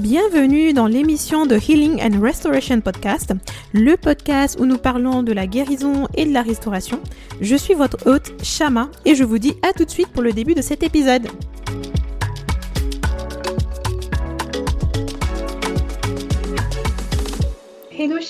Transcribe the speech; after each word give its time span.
Bienvenue 0.00 0.72
dans 0.72 0.86
l'émission 0.86 1.44
de 1.44 1.56
Healing 1.56 2.00
and 2.00 2.22
Restoration 2.22 2.80
Podcast, 2.80 3.34
le 3.74 3.98
podcast 3.98 4.56
où 4.58 4.64
nous 4.64 4.78
parlons 4.78 5.22
de 5.22 5.34
la 5.34 5.46
guérison 5.46 6.08
et 6.14 6.24
de 6.24 6.32
la 6.32 6.40
restauration. 6.40 7.00
Je 7.42 7.54
suis 7.54 7.74
votre 7.74 8.06
hôte, 8.06 8.32
Shama, 8.42 8.88
et 9.04 9.14
je 9.14 9.24
vous 9.24 9.36
dis 9.36 9.56
à 9.60 9.74
tout 9.74 9.84
de 9.84 9.90
suite 9.90 10.08
pour 10.08 10.22
le 10.22 10.32
début 10.32 10.54
de 10.54 10.62
cet 10.62 10.82
épisode. 10.82 11.28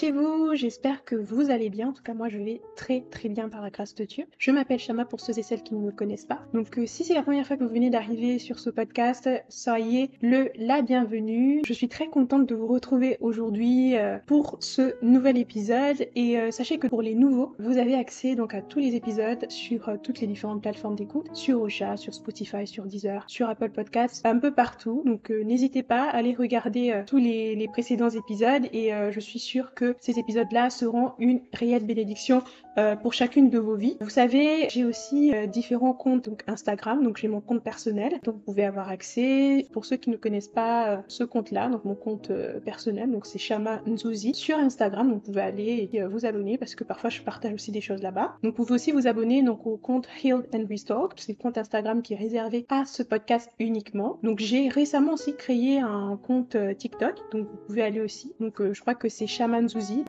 Chez 0.01 0.13
vous, 0.13 0.55
j'espère 0.55 1.05
que 1.05 1.15
vous 1.15 1.51
allez 1.51 1.69
bien. 1.69 1.89
En 1.89 1.93
tout 1.93 2.03
cas, 2.03 2.15
moi 2.15 2.31
je 2.31 2.39
vais 2.39 2.63
très 2.75 3.03
très 3.11 3.29
bien 3.29 3.51
par 3.51 3.61
la 3.61 3.69
grâce 3.69 3.95
de 3.95 4.05
Dieu. 4.07 4.25
Je 4.39 4.51
m'appelle 4.51 4.79
Shama 4.79 5.05
pour 5.05 5.21
ceux 5.21 5.39
et 5.39 5.43
celles 5.43 5.63
qui 5.63 5.75
ne 5.75 5.81
me 5.81 5.91
connaissent 5.91 6.25
pas. 6.25 6.41
Donc, 6.55 6.79
euh, 6.79 6.87
si 6.87 7.05
c'est 7.05 7.13
la 7.13 7.21
première 7.21 7.47
fois 7.47 7.59
que 7.59 7.65
vous 7.65 7.69
venez 7.69 7.91
d'arriver 7.91 8.39
sur 8.39 8.59
ce 8.61 8.71
podcast, 8.71 9.29
soyez 9.51 10.11
le 10.23 10.49
la 10.57 10.81
bienvenue. 10.81 11.61
Je 11.67 11.75
suis 11.75 11.89
très 11.89 12.07
contente 12.07 12.47
de 12.47 12.55
vous 12.55 12.67
retrouver 12.67 13.19
aujourd'hui 13.21 13.95
euh, 13.99 14.17
pour 14.25 14.57
ce 14.61 14.95
nouvel 15.03 15.37
épisode. 15.37 16.09
Et 16.17 16.39
euh, 16.39 16.51
sachez 16.51 16.79
que 16.79 16.87
pour 16.87 17.03
les 17.03 17.15
nouveaux, 17.15 17.55
vous 17.59 17.77
avez 17.77 17.95
accès 17.95 18.37
donc 18.37 18.55
à 18.55 18.63
tous 18.63 18.79
les 18.79 18.95
épisodes 18.97 19.45
sur 19.51 20.01
toutes 20.03 20.23
les 20.23 20.27
différentes 20.27 20.63
plateformes 20.63 20.97
d'écoute, 20.97 21.29
sur 21.35 21.61
Ocha, 21.61 21.99
sur 21.99 22.15
Spotify, 22.15 22.67
sur 22.67 22.87
Deezer, 22.87 23.25
sur 23.27 23.51
Apple 23.51 23.69
Podcasts, 23.71 24.25
un 24.25 24.39
peu 24.39 24.51
partout. 24.51 25.03
Donc, 25.05 25.29
n'hésitez 25.29 25.83
pas 25.83 26.05
à 26.05 26.17
aller 26.17 26.33
regarder 26.33 27.03
tous 27.07 27.19
les 27.19 27.69
précédents 27.71 28.09
épisodes 28.09 28.67
et 28.73 28.93
je 29.11 29.21
suis 29.21 29.39
sûre 29.39 29.75
que 29.75 29.90
ces 30.01 30.19
épisodes-là 30.19 30.71
seront 30.71 31.13
une 31.19 31.41
réelle 31.53 31.85
bénédiction 31.85 32.43
euh, 32.79 32.95
pour 32.95 33.13
chacune 33.13 33.51
de 33.51 33.59
vos 33.59 33.75
vies. 33.75 33.97
Vous 34.01 34.11
savez, 34.11 34.69
j'ai 34.71 34.85
aussi 34.85 35.35
euh, 35.35 35.47
différents 35.47 35.93
comptes 35.93 36.27
donc 36.27 36.45
Instagram, 36.47 37.03
donc 37.03 37.17
j'ai 37.17 37.27
mon 37.27 37.41
compte 37.41 37.65
personnel, 37.65 38.21
donc 38.23 38.37
vous 38.37 38.41
pouvez 38.41 38.65
avoir 38.65 38.89
accès. 38.89 39.67
Pour 39.73 39.85
ceux 39.85 39.97
qui 39.97 40.09
ne 40.09 40.17
connaissent 40.17 40.49
pas 40.49 40.91
euh, 40.91 40.97
ce 41.09 41.25
compte-là, 41.25 41.69
donc 41.69 41.85
mon 41.85 41.97
compte 41.97 42.31
personnel, 42.65 43.11
donc 43.11 43.27
c'est 43.27 43.39
Shama 43.39 43.81
Nzuzi 43.87 44.35
sur 44.35 44.57
Instagram, 44.57 45.09
donc 45.09 45.17
vous 45.17 45.33
pouvez 45.33 45.41
aller 45.41 45.91
vous 46.11 46.27
abonner 46.27 46.59
parce 46.59 46.75
que 46.75 46.85
parfois 46.85 47.11
je 47.11 47.21
partage 47.23 47.53
aussi 47.53 47.73
des 47.73 47.81
choses 47.81 48.03
là-bas. 48.03 48.37
Donc 48.43 48.57
vous 48.57 48.65
pouvez 48.65 48.75
aussi 48.75 48.93
vous 48.93 49.09
abonner 49.09 49.43
donc 49.43 49.67
au 49.67 49.77
compte 49.77 50.09
Healed 50.23 50.47
and 50.55 50.65
Restored, 50.71 51.13
c'est 51.17 51.33
le 51.33 51.43
compte 51.43 51.59
Instagram 51.59 52.03
qui 52.03 52.15
est 52.15 52.19
réservé 52.19 52.67
à 52.69 52.85
ce 52.85 53.03
podcast 53.03 53.51
uniquement. 53.59 54.19
Donc 54.23 54.39
j'ai 54.39 54.69
récemment 54.69 55.15
aussi 55.15 55.35
créé 55.35 55.81
un 55.81 56.19
compte 56.23 56.57
TikTok, 56.79 57.17
donc 57.33 57.49
vous 57.49 57.59
pouvez 57.67 57.83
aller 57.83 58.01
aussi. 58.01 58.33
Donc 58.39 58.63
je 58.63 58.81
crois 58.81 58.95
que 58.95 59.09
c'est 59.09 59.27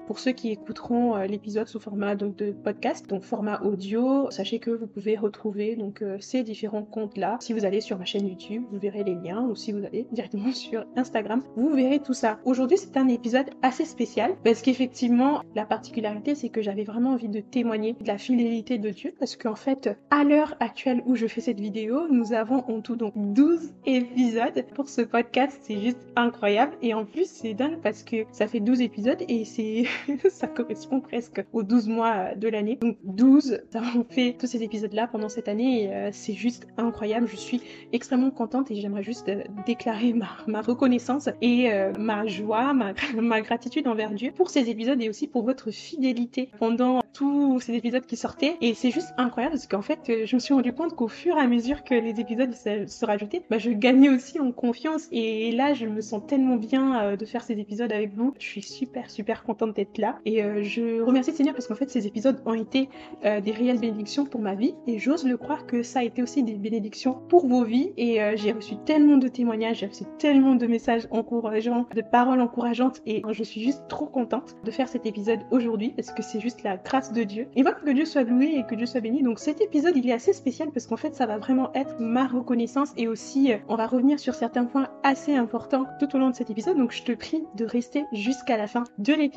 Pour 0.05 0.19
ceux 0.19 0.33
qui 0.33 0.51
écouteront 0.51 1.15
euh, 1.15 1.25
l'épisode 1.27 1.67
sous 1.67 1.79
format 1.79 2.15
donc, 2.15 2.35
de 2.35 2.51
podcast, 2.51 3.09
donc 3.09 3.23
format 3.23 3.61
audio, 3.61 4.29
sachez 4.29 4.59
que 4.59 4.69
vous 4.69 4.85
pouvez 4.85 5.15
retrouver 5.15 5.77
donc 5.77 6.01
euh, 6.01 6.17
ces 6.19 6.43
différents 6.43 6.83
comptes-là. 6.83 7.37
Si 7.39 7.53
vous 7.53 7.63
allez 7.63 7.79
sur 7.79 7.97
ma 7.97 8.03
chaîne 8.03 8.27
YouTube, 8.27 8.63
vous 8.69 8.79
verrez 8.79 9.05
les 9.05 9.15
liens, 9.15 9.43
ou 9.43 9.55
si 9.55 9.71
vous 9.71 9.85
allez 9.85 10.07
directement 10.11 10.51
sur 10.51 10.85
Instagram, 10.97 11.41
vous 11.55 11.69
verrez 11.69 11.99
tout 11.99 12.13
ça. 12.13 12.39
Aujourd'hui, 12.43 12.77
c'est 12.77 12.97
un 12.97 13.07
épisode 13.07 13.49
assez 13.61 13.85
spécial 13.85 14.35
parce 14.43 14.61
qu'effectivement, 14.61 15.41
la 15.55 15.65
particularité, 15.65 16.35
c'est 16.35 16.49
que 16.49 16.61
j'avais 16.61 16.83
vraiment 16.83 17.11
envie 17.11 17.29
de 17.29 17.39
témoigner 17.39 17.93
de 17.93 18.07
la 18.07 18.17
fidélité 18.17 18.77
de 18.77 18.89
Dieu 18.89 19.13
parce 19.19 19.37
qu'en 19.37 19.55
fait, 19.55 19.89
à 20.09 20.25
l'heure 20.25 20.55
actuelle 20.59 21.01
où 21.05 21.15
je 21.15 21.27
fais 21.27 21.39
cette 21.39 21.61
vidéo, 21.61 22.09
nous 22.09 22.33
avons 22.33 22.69
en 22.69 22.81
tout 22.81 22.97
donc 22.97 23.13
12 23.15 23.73
épisodes 23.85 24.65
pour 24.75 24.89
ce 24.89 25.01
podcast. 25.01 25.57
C'est 25.61 25.79
juste 25.79 25.99
incroyable 26.17 26.73
et 26.81 26.93
en 26.93 27.05
plus, 27.05 27.29
c'est 27.29 27.53
dingue 27.53 27.79
parce 27.81 28.03
que 28.03 28.25
ça 28.33 28.47
fait 28.47 28.59
12 28.59 28.81
épisodes 28.81 29.23
et 29.29 29.45
c'est 29.45 29.60
ça 30.29 30.47
correspond 30.47 31.01
presque 31.01 31.43
aux 31.53 31.63
12 31.63 31.87
mois 31.87 32.35
de 32.35 32.47
l'année. 32.47 32.77
Donc 32.81 32.97
12, 33.03 33.61
ça 33.69 33.79
avons 33.79 34.05
fait 34.09 34.35
tous 34.39 34.47
ces 34.47 34.63
épisodes-là 34.63 35.07
pendant 35.07 35.29
cette 35.29 35.47
année 35.47 35.91
euh, 35.91 36.09
c'est 36.11 36.33
juste 36.33 36.67
incroyable. 36.77 37.27
Je 37.27 37.35
suis 37.35 37.61
extrêmement 37.93 38.31
contente 38.31 38.71
et 38.71 38.75
j'aimerais 38.75 39.03
juste 39.03 39.29
euh, 39.29 39.43
déclarer 39.65 40.13
ma, 40.47 40.61
reconnaissance 40.61 41.29
et 41.41 41.71
euh, 41.71 41.93
ma 41.97 42.25
joie, 42.27 42.73
ma, 43.15 43.41
gratitude 43.41 43.87
envers 43.87 44.11
Dieu 44.11 44.31
pour 44.31 44.49
ces 44.49 44.69
épisodes 44.69 45.01
et 45.01 45.09
aussi 45.09 45.27
pour 45.27 45.43
votre 45.43 45.71
fidélité 45.71 46.49
pendant 46.59 47.01
tous 47.13 47.59
ces 47.59 47.73
épisodes 47.73 48.05
qui 48.05 48.15
sortaient. 48.15 48.57
Et 48.61 48.73
c'est 48.73 48.91
juste 48.91 49.13
incroyable 49.17 49.55
parce 49.55 49.67
qu'en 49.67 49.81
fait, 49.81 50.25
je 50.25 50.35
me 50.35 50.39
suis 50.39 50.53
rendu 50.53 50.73
compte 50.73 50.95
qu'au 50.95 51.07
fur 51.07 51.37
et 51.37 51.39
à 51.39 51.47
mesure 51.47 51.83
que 51.83 51.93
les 51.93 52.19
épisodes 52.19 52.53
se, 52.53 53.05
rajoutaient, 53.05 53.43
bah, 53.49 53.57
je 53.57 53.71
gagnais 53.71 54.09
aussi 54.09 54.39
en 54.39 54.51
confiance 54.51 55.07
et 55.11 55.51
là, 55.51 55.73
je 55.73 55.85
me 55.85 56.01
sens 56.01 56.21
tellement 56.25 56.55
bien 56.55 57.15
de 57.15 57.25
faire 57.25 57.43
ces 57.43 57.59
épisodes 57.59 57.91
avec 57.91 58.13
vous. 58.13 58.33
Je 58.39 58.45
suis 58.45 58.61
super, 58.61 59.09
super 59.09 59.40
contente 59.43 59.75
d'être 59.75 59.97
là. 59.97 60.19
Et 60.25 60.43
euh, 60.43 60.63
je 60.63 61.01
remercie 61.01 61.31
le 61.31 61.37
Seigneur 61.37 61.53
parce 61.53 61.67
qu'en 61.67 61.75
fait, 61.75 61.89
ces 61.89 62.07
épisodes 62.07 62.41
ont 62.45 62.53
été 62.53 62.89
euh, 63.25 63.41
des 63.41 63.51
réelles 63.51 63.79
bénédictions 63.79 64.25
pour 64.25 64.41
ma 64.41 64.55
vie. 64.55 64.75
Et 64.87 64.99
j'ose 64.99 65.25
le 65.25 65.37
croire 65.37 65.65
que 65.65 65.83
ça 65.83 65.99
a 65.99 66.03
été 66.03 66.21
aussi 66.21 66.43
des 66.43 66.53
bénédictions 66.53 67.19
pour 67.29 67.47
vos 67.47 67.63
vies. 67.63 67.91
Et 67.97 68.21
euh, 68.21 68.33
j'ai 68.35 68.51
reçu 68.51 68.75
tellement 68.85 69.17
de 69.17 69.27
témoignages, 69.27 69.79
j'ai 69.79 69.87
reçu 69.87 70.03
tellement 70.19 70.55
de 70.55 70.67
messages 70.67 71.07
encourageants, 71.11 71.87
de 71.95 72.01
paroles 72.01 72.41
encourageantes. 72.41 73.01
Et 73.05 73.21
je 73.29 73.43
suis 73.43 73.61
juste 73.61 73.83
trop 73.87 74.05
contente 74.05 74.55
de 74.63 74.71
faire 74.71 74.87
cet 74.87 75.05
épisode 75.05 75.39
aujourd'hui 75.51 75.93
parce 75.95 76.11
que 76.11 76.21
c'est 76.21 76.39
juste 76.39 76.63
la 76.63 76.77
grâce 76.77 77.11
de 77.11 77.23
Dieu. 77.23 77.47
Et 77.55 77.63
voilà 77.63 77.77
que 77.79 77.91
Dieu 77.91 78.05
soit 78.05 78.23
loué 78.23 78.55
et 78.55 78.63
que 78.63 78.75
Dieu 78.75 78.85
soit 78.85 79.01
béni. 79.01 79.23
Donc 79.23 79.39
cet 79.39 79.61
épisode, 79.61 79.95
il 79.95 80.07
est 80.07 80.13
assez 80.13 80.33
spécial 80.33 80.69
parce 80.71 80.87
qu'en 80.87 80.97
fait, 80.97 81.15
ça 81.15 81.25
va 81.25 81.37
vraiment 81.37 81.71
être 81.73 81.95
ma 81.99 82.27
reconnaissance 82.27 82.91
et 82.97 83.07
aussi, 83.07 83.51
on 83.67 83.75
va 83.75 83.87
revenir 83.87 84.19
sur 84.19 84.35
certains 84.35 84.65
points 84.65 84.89
assez 85.03 85.35
importants 85.35 85.85
tout 85.99 86.15
au 86.15 86.19
long 86.19 86.29
de 86.29 86.35
cet 86.35 86.49
épisode. 86.49 86.77
Donc 86.77 86.91
je 86.91 87.03
te 87.03 87.11
prie 87.11 87.43
de 87.55 87.65
rester 87.65 88.05
jusqu'à 88.13 88.57
la 88.57 88.67
fin 88.67 88.83
de 88.97 89.13
l'épisode. 89.13 89.30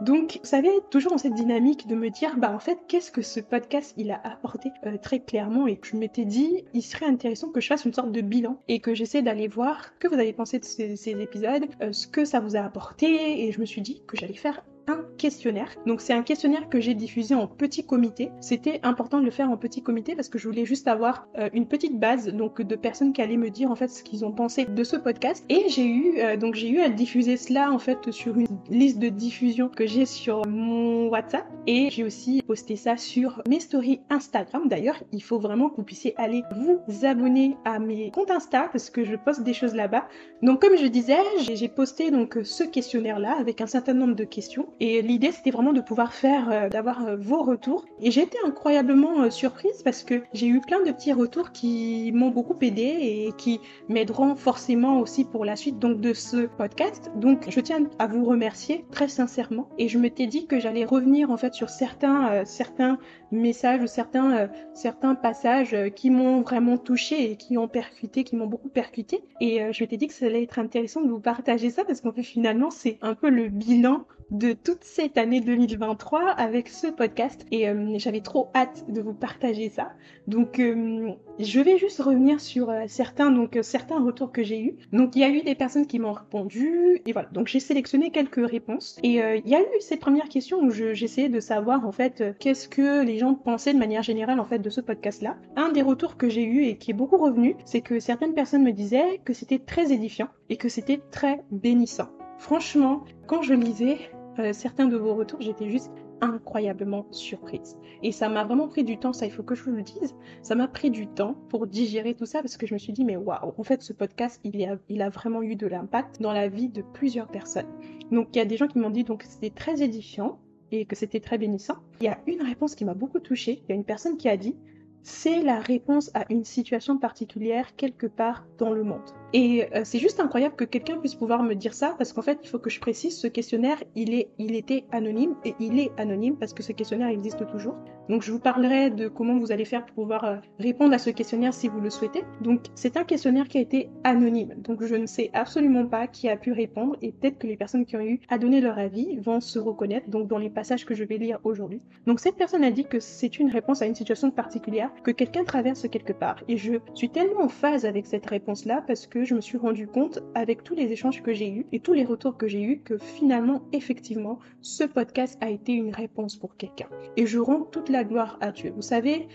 Donc, 0.00 0.38
vous 0.42 0.48
savez, 0.48 0.70
toujours 0.90 1.12
dans 1.12 1.18
cette 1.18 1.34
dynamique 1.34 1.86
de 1.86 1.94
me 1.94 2.10
dire, 2.10 2.36
bah 2.36 2.52
en 2.54 2.58
fait, 2.58 2.78
qu'est-ce 2.88 3.10
que 3.10 3.22
ce 3.22 3.40
podcast 3.40 3.94
il 3.96 4.10
a 4.10 4.20
apporté 4.24 4.70
euh, 4.86 4.96
très 4.96 5.20
clairement. 5.20 5.66
Et 5.66 5.78
je 5.82 5.96
m'étais 5.96 6.24
dit, 6.24 6.64
il 6.74 6.82
serait 6.82 7.06
intéressant 7.06 7.48
que 7.48 7.60
je 7.60 7.66
fasse 7.66 7.84
une 7.84 7.94
sorte 7.94 8.12
de 8.12 8.20
bilan 8.20 8.58
et 8.68 8.80
que 8.80 8.94
j'essaie 8.94 9.22
d'aller 9.22 9.48
voir 9.48 9.98
que 9.98 10.08
vous 10.08 10.14
avez 10.14 10.32
pensé 10.32 10.58
de 10.58 10.64
ces, 10.64 11.20
épisodes, 11.20 11.66
euh, 11.82 11.92
ce 11.92 12.06
que 12.06 12.24
ça 12.24 12.40
vous 12.40 12.56
a 12.56 12.60
apporté. 12.60 13.46
Et 13.46 13.52
je 13.52 13.60
me 13.60 13.66
suis 13.66 13.82
dit 13.82 14.02
que 14.06 14.16
j'allais 14.16 14.34
faire 14.34 14.62
un 14.86 15.04
questionnaire. 15.18 15.70
Donc 15.86 16.00
c'est 16.00 16.12
un 16.12 16.22
questionnaire 16.22 16.68
que 16.68 16.80
j'ai 16.80 16.94
diffusé 16.94 17.34
en 17.34 17.46
petit 17.46 17.84
comité. 17.84 18.30
C'était 18.40 18.80
important 18.82 19.20
de 19.20 19.24
le 19.24 19.30
faire 19.30 19.50
en 19.50 19.56
petit 19.56 19.82
comité 19.82 20.14
parce 20.14 20.28
que 20.28 20.38
je 20.38 20.48
voulais 20.48 20.64
juste 20.64 20.88
avoir 20.88 21.28
euh, 21.38 21.48
une 21.52 21.66
petite 21.66 21.98
base 21.98 22.28
donc 22.28 22.62
de 22.62 22.76
personnes 22.76 23.12
qui 23.12 23.22
allaient 23.22 23.36
me 23.36 23.50
dire 23.50 23.70
en 23.70 23.76
fait 23.76 23.88
ce 23.88 24.02
qu'ils 24.02 24.24
ont 24.24 24.32
pensé 24.32 24.64
de 24.64 24.84
ce 24.84 24.96
podcast. 24.96 25.44
Et 25.48 25.68
j'ai 25.68 25.86
eu 25.86 26.18
euh, 26.18 26.36
donc 26.36 26.54
j'ai 26.54 26.68
eu 26.68 26.80
à 26.80 26.88
diffuser 26.88 27.36
cela 27.36 27.70
en 27.70 27.78
fait 27.78 28.10
sur 28.10 28.36
une 28.36 28.46
liste 28.68 28.98
de 28.98 29.08
diffusion 29.08 29.68
que 29.68 29.86
j'ai 29.86 30.06
sur 30.06 30.46
mon 30.46 31.08
WhatsApp 31.08 31.46
et 31.66 31.88
j'ai 31.90 32.04
aussi 32.04 32.42
posté 32.42 32.76
ça 32.76 32.96
sur 32.96 33.42
mes 33.48 33.60
stories 33.60 34.00
Instagram. 34.10 34.68
D'ailleurs, 34.68 35.02
il 35.12 35.22
faut 35.22 35.38
vraiment 35.38 35.68
que 35.68 35.76
vous 35.76 35.82
puissiez 35.82 36.14
aller 36.16 36.42
vous 36.56 36.80
abonner 37.04 37.56
à 37.64 37.78
mes 37.78 38.10
comptes 38.10 38.30
Insta 38.30 38.68
parce 38.72 38.90
que 38.90 39.04
je 39.04 39.16
poste 39.16 39.42
des 39.42 39.54
choses 39.54 39.74
là-bas. 39.74 40.08
Donc 40.42 40.60
comme 40.60 40.76
je 40.76 40.86
disais, 40.86 41.16
j'ai 41.40 41.68
posté 41.68 42.10
donc 42.10 42.38
ce 42.42 42.64
questionnaire 42.64 43.18
là 43.18 43.36
avec 43.38 43.60
un 43.60 43.66
certain 43.66 43.94
nombre 43.94 44.14
de 44.14 44.24
questions 44.24 44.68
et 44.82 45.02
l'idée, 45.02 45.30
c'était 45.30 45.50
vraiment 45.50 45.74
de 45.74 45.82
pouvoir 45.82 46.14
faire, 46.14 46.50
euh, 46.50 46.68
d'avoir 46.70 47.06
euh, 47.06 47.16
vos 47.16 47.42
retours. 47.42 47.84
Et 48.00 48.10
j'ai 48.10 48.22
été 48.22 48.38
incroyablement 48.46 49.20
euh, 49.20 49.30
surprise 49.30 49.82
parce 49.84 50.02
que 50.02 50.22
j'ai 50.32 50.46
eu 50.46 50.60
plein 50.60 50.82
de 50.82 50.90
petits 50.90 51.12
retours 51.12 51.52
qui 51.52 52.10
m'ont 52.14 52.30
beaucoup 52.30 52.56
aidé 52.62 52.82
et 52.82 53.32
qui 53.36 53.60
m'aideront 53.90 54.34
forcément 54.36 54.98
aussi 55.00 55.26
pour 55.26 55.44
la 55.44 55.54
suite 55.54 55.78
donc 55.78 56.00
de 56.00 56.14
ce 56.14 56.46
podcast. 56.46 57.10
Donc, 57.16 57.44
je 57.50 57.60
tiens 57.60 57.90
à 57.98 58.06
vous 58.06 58.24
remercier 58.24 58.86
très 58.90 59.08
sincèrement. 59.08 59.68
Et 59.76 59.88
je 59.88 59.98
m'étais 59.98 60.26
dit 60.26 60.46
que 60.46 60.58
j'allais 60.58 60.86
revenir 60.86 61.30
en 61.30 61.36
fait 61.36 61.52
sur 61.52 61.68
certains, 61.68 62.46
certains 62.46 62.98
messages 63.32 63.82
ou 63.82 63.86
certains, 63.86 64.48
certains 64.72 65.14
passages 65.14 65.76
qui 65.94 66.08
m'ont 66.08 66.40
vraiment 66.40 66.78
touché 66.78 67.30
et 67.30 67.36
qui 67.36 67.58
ont 67.58 67.68
percuté, 67.68 68.24
qui 68.24 68.34
m'ont 68.34 68.46
beaucoup 68.46 68.70
percuté. 68.70 69.20
Et 69.42 69.60
je 69.72 69.82
m'étais 69.82 69.98
dit 69.98 70.06
que 70.06 70.14
ça 70.14 70.26
allait 70.26 70.42
être 70.42 70.58
intéressant 70.58 71.02
de 71.02 71.08
vous 71.08 71.20
partager 71.20 71.68
ça 71.70 71.84
parce 71.84 72.00
qu'en 72.00 72.12
fait 72.12 72.22
finalement 72.22 72.70
c'est 72.70 72.98
un 73.02 73.14
peu 73.14 73.28
le 73.28 73.48
bilan 73.48 74.04
de 74.30 74.52
toute 74.52 74.84
cette 74.84 75.18
année 75.18 75.40
2023 75.40 76.30
avec 76.30 76.68
ce 76.68 76.86
podcast 76.86 77.44
et 77.50 77.68
euh, 77.68 77.94
j'avais 77.98 78.20
trop 78.20 78.50
hâte 78.54 78.84
de 78.88 79.00
vous 79.00 79.12
partager 79.12 79.68
ça. 79.68 79.90
Donc 80.28 80.60
euh, 80.60 81.10
je 81.38 81.60
vais 81.60 81.78
juste 81.78 82.00
revenir 82.00 82.40
sur 82.40 82.70
euh, 82.70 82.84
certains 82.86 83.30
donc 83.30 83.58
certains 83.62 84.02
retours 84.02 84.30
que 84.30 84.42
j'ai 84.42 84.60
eu. 84.60 84.76
Donc 84.92 85.16
il 85.16 85.22
y 85.22 85.24
a 85.24 85.30
eu 85.30 85.42
des 85.42 85.54
personnes 85.54 85.86
qui 85.86 85.98
m'ont 85.98 86.12
répondu 86.12 87.00
et 87.06 87.12
voilà. 87.12 87.28
Donc 87.32 87.48
j'ai 87.48 87.60
sélectionné 87.60 88.10
quelques 88.10 88.48
réponses 88.48 88.98
et 89.02 89.14
il 89.14 89.48
y 89.48 89.54
a 89.54 89.60
eu 89.60 89.80
cette 89.80 90.00
première 90.00 90.28
question 90.28 90.60
où 90.60 90.70
j'essayais 90.70 91.28
de 91.28 91.40
savoir 91.40 91.84
en 91.86 91.92
fait 91.92 92.36
qu'est-ce 92.38 92.68
que 92.68 93.04
les 93.04 93.18
gens 93.18 93.34
pensaient 93.34 93.74
de 93.74 93.78
manière 93.78 94.02
générale 94.02 94.38
en 94.38 94.44
fait 94.44 94.60
de 94.60 94.70
ce 94.70 94.80
podcast 94.80 95.22
là. 95.22 95.36
Un 95.56 95.72
des 95.72 95.82
retours 95.82 96.16
que 96.16 96.28
j'ai 96.28 96.44
eu 96.44 96.64
et 96.64 96.76
qui 96.76 96.92
est 96.92 96.94
beaucoup 96.94 97.16
revenu, 97.16 97.56
c'est 97.64 97.80
que 97.80 97.98
certaines 97.98 98.34
personnes 98.34 98.62
me 98.62 98.72
disaient 98.72 99.20
que 99.24 99.32
c'était 99.32 99.58
très 99.58 99.92
édifiant 99.92 100.28
et 100.48 100.56
que 100.56 100.68
c'était 100.68 101.00
très 101.10 101.42
bénissant. 101.50 102.08
Franchement, 102.38 103.04
quand 103.26 103.42
je 103.42 103.52
lisais, 103.52 103.98
euh, 104.38 104.52
certains 104.52 104.86
de 104.86 104.96
vos 104.96 105.14
retours, 105.14 105.40
j'étais 105.40 105.68
juste 105.68 105.90
incroyablement 106.20 107.06
surprise. 107.10 107.78
Et 108.02 108.12
ça 108.12 108.28
m'a 108.28 108.44
vraiment 108.44 108.68
pris 108.68 108.84
du 108.84 108.98
temps, 108.98 109.12
ça 109.12 109.26
il 109.26 109.32
faut 109.32 109.42
que 109.42 109.54
je 109.54 109.62
vous 109.62 109.72
le 109.72 109.82
dise, 109.82 110.14
ça 110.42 110.54
m'a 110.54 110.68
pris 110.68 110.90
du 110.90 111.06
temps 111.06 111.34
pour 111.48 111.66
digérer 111.66 112.14
tout 112.14 112.26
ça 112.26 112.40
parce 112.40 112.56
que 112.56 112.66
je 112.66 112.74
me 112.74 112.78
suis 112.78 112.92
dit 112.92 113.04
mais 113.04 113.16
waouh, 113.16 113.52
en 113.56 113.62
fait 113.62 113.82
ce 113.82 113.92
podcast 113.92 114.40
il 114.44 114.62
a, 114.64 114.76
il 114.88 115.02
a 115.02 115.08
vraiment 115.08 115.42
eu 115.42 115.56
de 115.56 115.66
l'impact 115.66 116.20
dans 116.20 116.32
la 116.32 116.48
vie 116.48 116.68
de 116.68 116.82
plusieurs 116.82 117.28
personnes. 117.28 117.68
Donc 118.10 118.28
il 118.34 118.38
y 118.38 118.42
a 118.42 118.44
des 118.44 118.56
gens 118.56 118.66
qui 118.66 118.78
m'ont 118.78 118.90
dit 118.90 119.04
donc 119.04 119.24
c'était 119.26 119.50
très 119.50 119.82
édifiant 119.82 120.38
et 120.72 120.84
que 120.84 120.94
c'était 120.94 121.20
très 121.20 121.38
bénissant. 121.38 121.76
Il 122.00 122.04
y 122.04 122.08
a 122.08 122.18
une 122.26 122.42
réponse 122.42 122.74
qui 122.74 122.84
m'a 122.84 122.94
beaucoup 122.94 123.20
touchée, 123.20 123.62
il 123.64 123.68
y 123.70 123.72
a 123.72 123.74
une 123.74 123.84
personne 123.84 124.16
qui 124.16 124.28
a 124.28 124.36
dit 124.36 124.56
c'est 125.02 125.42
la 125.42 125.58
réponse 125.58 126.10
à 126.14 126.24
une 126.30 126.44
situation 126.44 126.98
particulière 126.98 127.74
quelque 127.76 128.06
part 128.06 128.44
dans 128.58 128.72
le 128.72 128.84
monde. 128.84 129.10
Et 129.32 129.66
euh, 129.74 129.82
c'est 129.84 129.98
juste 129.98 130.18
incroyable 130.18 130.56
que 130.56 130.64
quelqu'un 130.64 130.98
puisse 130.98 131.14
pouvoir 131.14 131.42
me 131.42 131.54
dire 131.54 131.74
ça 131.74 131.94
parce 131.96 132.12
qu'en 132.12 132.22
fait, 132.22 132.40
il 132.42 132.48
faut 132.48 132.58
que 132.58 132.70
je 132.70 132.80
précise, 132.80 133.16
ce 133.16 133.28
questionnaire, 133.28 133.82
il, 133.94 134.12
est, 134.12 134.28
il 134.38 134.56
était 134.56 134.84
anonyme 134.90 135.36
et 135.44 135.54
il 135.60 135.78
est 135.78 135.92
anonyme 135.98 136.36
parce 136.36 136.52
que 136.52 136.62
ce 136.62 136.72
questionnaire 136.72 137.08
existe 137.08 137.46
toujours. 137.46 137.76
Donc 138.08 138.22
je 138.22 138.32
vous 138.32 138.40
parlerai 138.40 138.90
de 138.90 139.06
comment 139.06 139.38
vous 139.38 139.52
allez 139.52 139.64
faire 139.64 139.86
pour 139.86 139.94
pouvoir 139.94 140.24
euh, 140.24 140.36
répondre 140.58 140.92
à 140.94 140.98
ce 140.98 141.10
questionnaire 141.10 141.54
si 141.54 141.68
vous 141.68 141.80
le 141.80 141.90
souhaitez. 141.90 142.24
Donc 142.40 142.64
c'est 142.74 142.96
un 142.96 143.04
questionnaire 143.04 143.46
qui 143.46 143.58
a 143.58 143.60
été 143.60 143.88
anonyme. 144.02 144.54
Donc 144.58 144.82
je 144.82 144.96
ne 144.96 145.06
sais 145.06 145.30
absolument 145.32 145.86
pas 145.86 146.08
qui 146.08 146.28
a 146.28 146.36
pu 146.36 146.50
répondre 146.52 146.96
et 147.02 147.12
peut-être 147.12 147.38
que 147.38 147.46
les 147.46 147.56
personnes 147.56 147.86
qui 147.86 147.96
ont 147.96 148.00
eu 148.00 148.20
à 148.28 148.38
donner 148.38 148.60
leur 148.60 148.78
avis 148.78 149.16
vont 149.18 149.40
se 149.40 149.60
reconnaître 149.60 150.10
donc 150.10 150.26
dans 150.26 150.38
les 150.38 150.50
passages 150.50 150.84
que 150.84 150.94
je 150.94 151.04
vais 151.04 151.18
lire 151.18 151.38
aujourd'hui. 151.44 151.80
Donc 152.06 152.18
cette 152.18 152.36
personne 152.36 152.64
a 152.64 152.72
dit 152.72 152.84
que 152.84 152.98
c'est 152.98 153.38
une 153.38 153.50
réponse 153.50 153.80
à 153.80 153.86
une 153.86 153.94
situation 153.94 154.32
particulière 154.32 154.90
que 155.04 155.12
quelqu'un 155.12 155.44
traverse 155.44 155.86
quelque 155.88 156.12
part 156.12 156.42
et 156.48 156.56
je 156.56 156.74
suis 156.94 157.10
tellement 157.10 157.42
en 157.42 157.48
phase 157.48 157.86
avec 157.86 158.06
cette 158.06 158.28
réponse-là 158.28 158.82
parce 158.88 159.06
que 159.06 159.19
je 159.24 159.34
me 159.34 159.40
suis 159.40 159.58
rendu 159.58 159.86
compte 159.86 160.20
avec 160.34 160.62
tous 160.64 160.74
les 160.74 160.90
échanges 160.92 161.22
que 161.22 161.32
j'ai 161.32 161.50
eus 161.50 161.66
et 161.72 161.80
tous 161.80 161.92
les 161.92 162.04
retours 162.04 162.36
que 162.36 162.48
j'ai 162.48 162.62
eus 162.62 162.80
que 162.80 162.98
finalement 162.98 163.62
effectivement 163.72 164.38
ce 164.60 164.84
podcast 164.84 165.38
a 165.40 165.50
été 165.50 165.72
une 165.72 165.94
réponse 165.94 166.36
pour 166.36 166.56
quelqu'un 166.56 166.88
et 167.16 167.26
je 167.26 167.38
rends 167.38 167.62
toute 167.62 167.88
la 167.88 168.04
gloire 168.04 168.38
à 168.40 168.52
Dieu. 168.52 168.72
Vous 168.74 168.82
savez, 168.82 169.28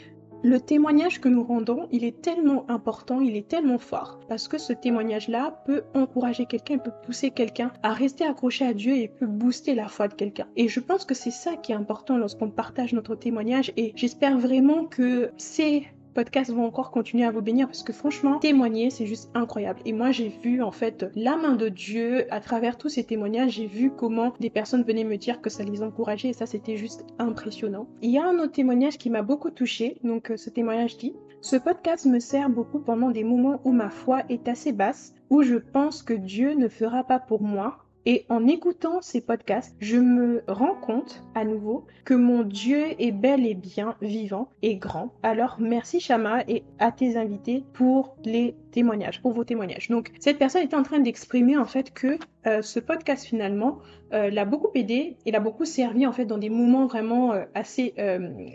le 0.46 0.60
témoignage 0.60 1.22
que 1.22 1.28
nous 1.28 1.44
rendons, 1.44 1.88
il 1.92 2.04
est 2.04 2.22
tellement 2.22 2.70
important, 2.70 3.20
il 3.20 3.36
est 3.36 3.48
tellement 3.48 3.80
fort, 3.80 4.20
parce 4.30 4.48
que 4.48 4.60
ce 4.60 4.74
témoignage-là 4.74 5.64
peut 5.66 5.82
encourager 5.96 6.46
quelqu'un, 6.46 6.78
peut 6.78 6.92
pousser 7.04 7.32
quelqu'un 7.32 7.72
à 7.82 7.94
rester 7.94 8.26
accroché 8.26 8.64
à 8.64 8.76
Dieu 8.76 8.96
et 8.96 9.08
peut 9.08 9.26
booster 9.26 9.74
la 9.74 9.88
foi 9.88 10.08
de 10.08 10.14
quelqu'un. 10.14 10.46
Et 10.56 10.68
je 10.68 10.80
pense 10.80 11.04
que 11.04 11.16
c'est 11.16 11.32
ça 11.32 11.56
qui 11.56 11.72
est 11.72 11.76
important 11.76 12.18
lorsqu'on 12.18 12.52
partage 12.52 12.94
notre 12.94 13.16
témoignage, 13.16 13.74
et 13.76 13.94
j'espère 13.96 14.38
vraiment 14.38 14.86
que 14.86 15.32
c'est 15.38 15.84
podcasts 16.16 16.52
vont 16.52 16.66
encore 16.66 16.90
continuer 16.90 17.26
à 17.26 17.32
vous 17.32 17.42
bénir 17.42 17.68
parce 17.68 17.84
que 17.84 17.94
franchement, 17.94 18.40
témoigner, 18.40 18.90
c'est 18.90 19.06
juste 19.06 19.30
incroyable. 19.36 19.82
Et 19.86 19.94
moi, 19.94 20.12
j'ai 20.12 20.30
vu 20.30 20.64
en 20.64 20.72
fait 20.72 21.06
la 21.14 21.36
main 21.36 21.56
de 21.56 21.70
Dieu 21.70 22.26
à 22.34 22.40
travers 22.40 22.78
tous 22.78 22.90
ces 22.90 23.04
témoignages. 23.04 23.52
J'ai 23.52 23.68
vu 23.68 23.92
comment 23.92 24.34
des 24.40 24.50
personnes 24.50 24.84
venaient 24.84 25.04
me 25.04 25.18
dire 25.18 25.42
que 25.42 25.50
ça 25.50 25.64
les 25.64 25.84
encourageait 25.84 26.30
et 26.30 26.34
ça, 26.34 26.46
c'était 26.46 26.78
juste 26.78 27.06
impressionnant. 27.20 27.88
Il 28.02 28.12
y 28.12 28.18
a 28.18 28.26
un 28.26 28.40
autre 28.40 28.54
témoignage 28.54 28.98
qui 28.98 29.10
m'a 29.10 29.22
beaucoup 29.22 29.52
touché. 29.52 29.98
Donc, 30.04 30.32
euh, 30.32 30.38
ce 30.38 30.50
témoignage 30.50 30.98
dit 30.98 31.14
Ce 31.42 31.58
podcast 31.58 32.06
me 32.06 32.20
sert 32.20 32.50
beaucoup 32.50 32.80
pendant 32.80 33.12
des 33.12 33.26
moments 33.26 33.60
où 33.66 33.74
ma 33.74 33.90
foi 33.90 34.24
est 34.30 34.48
assez 34.48 34.72
basse, 34.72 35.14
où 35.30 35.44
je 35.44 35.58
pense 35.58 36.02
que 36.02 36.14
Dieu 36.14 36.54
ne 36.54 36.70
fera 36.70 37.04
pas 37.04 37.20
pour 37.20 37.44
moi 37.44 37.85
et 38.06 38.26
en 38.30 38.48
écoutant 38.48 39.02
ces 39.02 39.22
podcasts, 39.22 39.76
je 39.80 39.98
me 39.98 40.44
rends 40.48 40.76
compte 40.76 41.24
à 41.34 41.44
nouveau 41.44 41.86
que 42.04 42.14
mon 42.14 42.44
Dieu 42.44 42.86
est 43.00 43.12
bel 43.12 43.46
et 43.46 43.56
bien 43.56 43.96
vivant 44.02 44.50
et 44.62 44.78
grand. 44.78 45.14
Alors 45.24 45.58
merci 45.60 46.00
Shama 46.00 46.44
et 46.48 46.64
à 46.80 46.92
tes 46.92 47.18
invités 47.18 47.64
pour 47.74 48.16
les 48.24 48.56
témoignages, 48.76 49.22
pour 49.22 49.32
vos 49.32 49.46
témoignages. 49.46 49.90
Donc 49.90 50.12
cette 50.20 50.38
personne 50.38 50.62
était 50.62 50.76
en 50.76 50.84
train 50.84 51.00
d'exprimer 51.00 51.58
en 51.58 51.66
fait 51.66 51.94
que 51.94 52.20
euh, 52.46 52.62
ce 52.62 52.80
podcast 52.82 53.26
finalement 53.26 53.80
euh, 54.14 54.30
l'a 54.30 54.44
beaucoup 54.44 54.70
aidé 54.76 55.16
et 55.26 55.32
l'a 55.32 55.40
beaucoup 55.40 55.64
servi 55.64 56.06
en 56.06 56.12
fait 56.12 56.26
dans 56.26 56.38
des 56.38 56.50
moments 56.50 56.86
vraiment 56.86 57.32
euh, 57.32 57.46
assez 57.54 57.94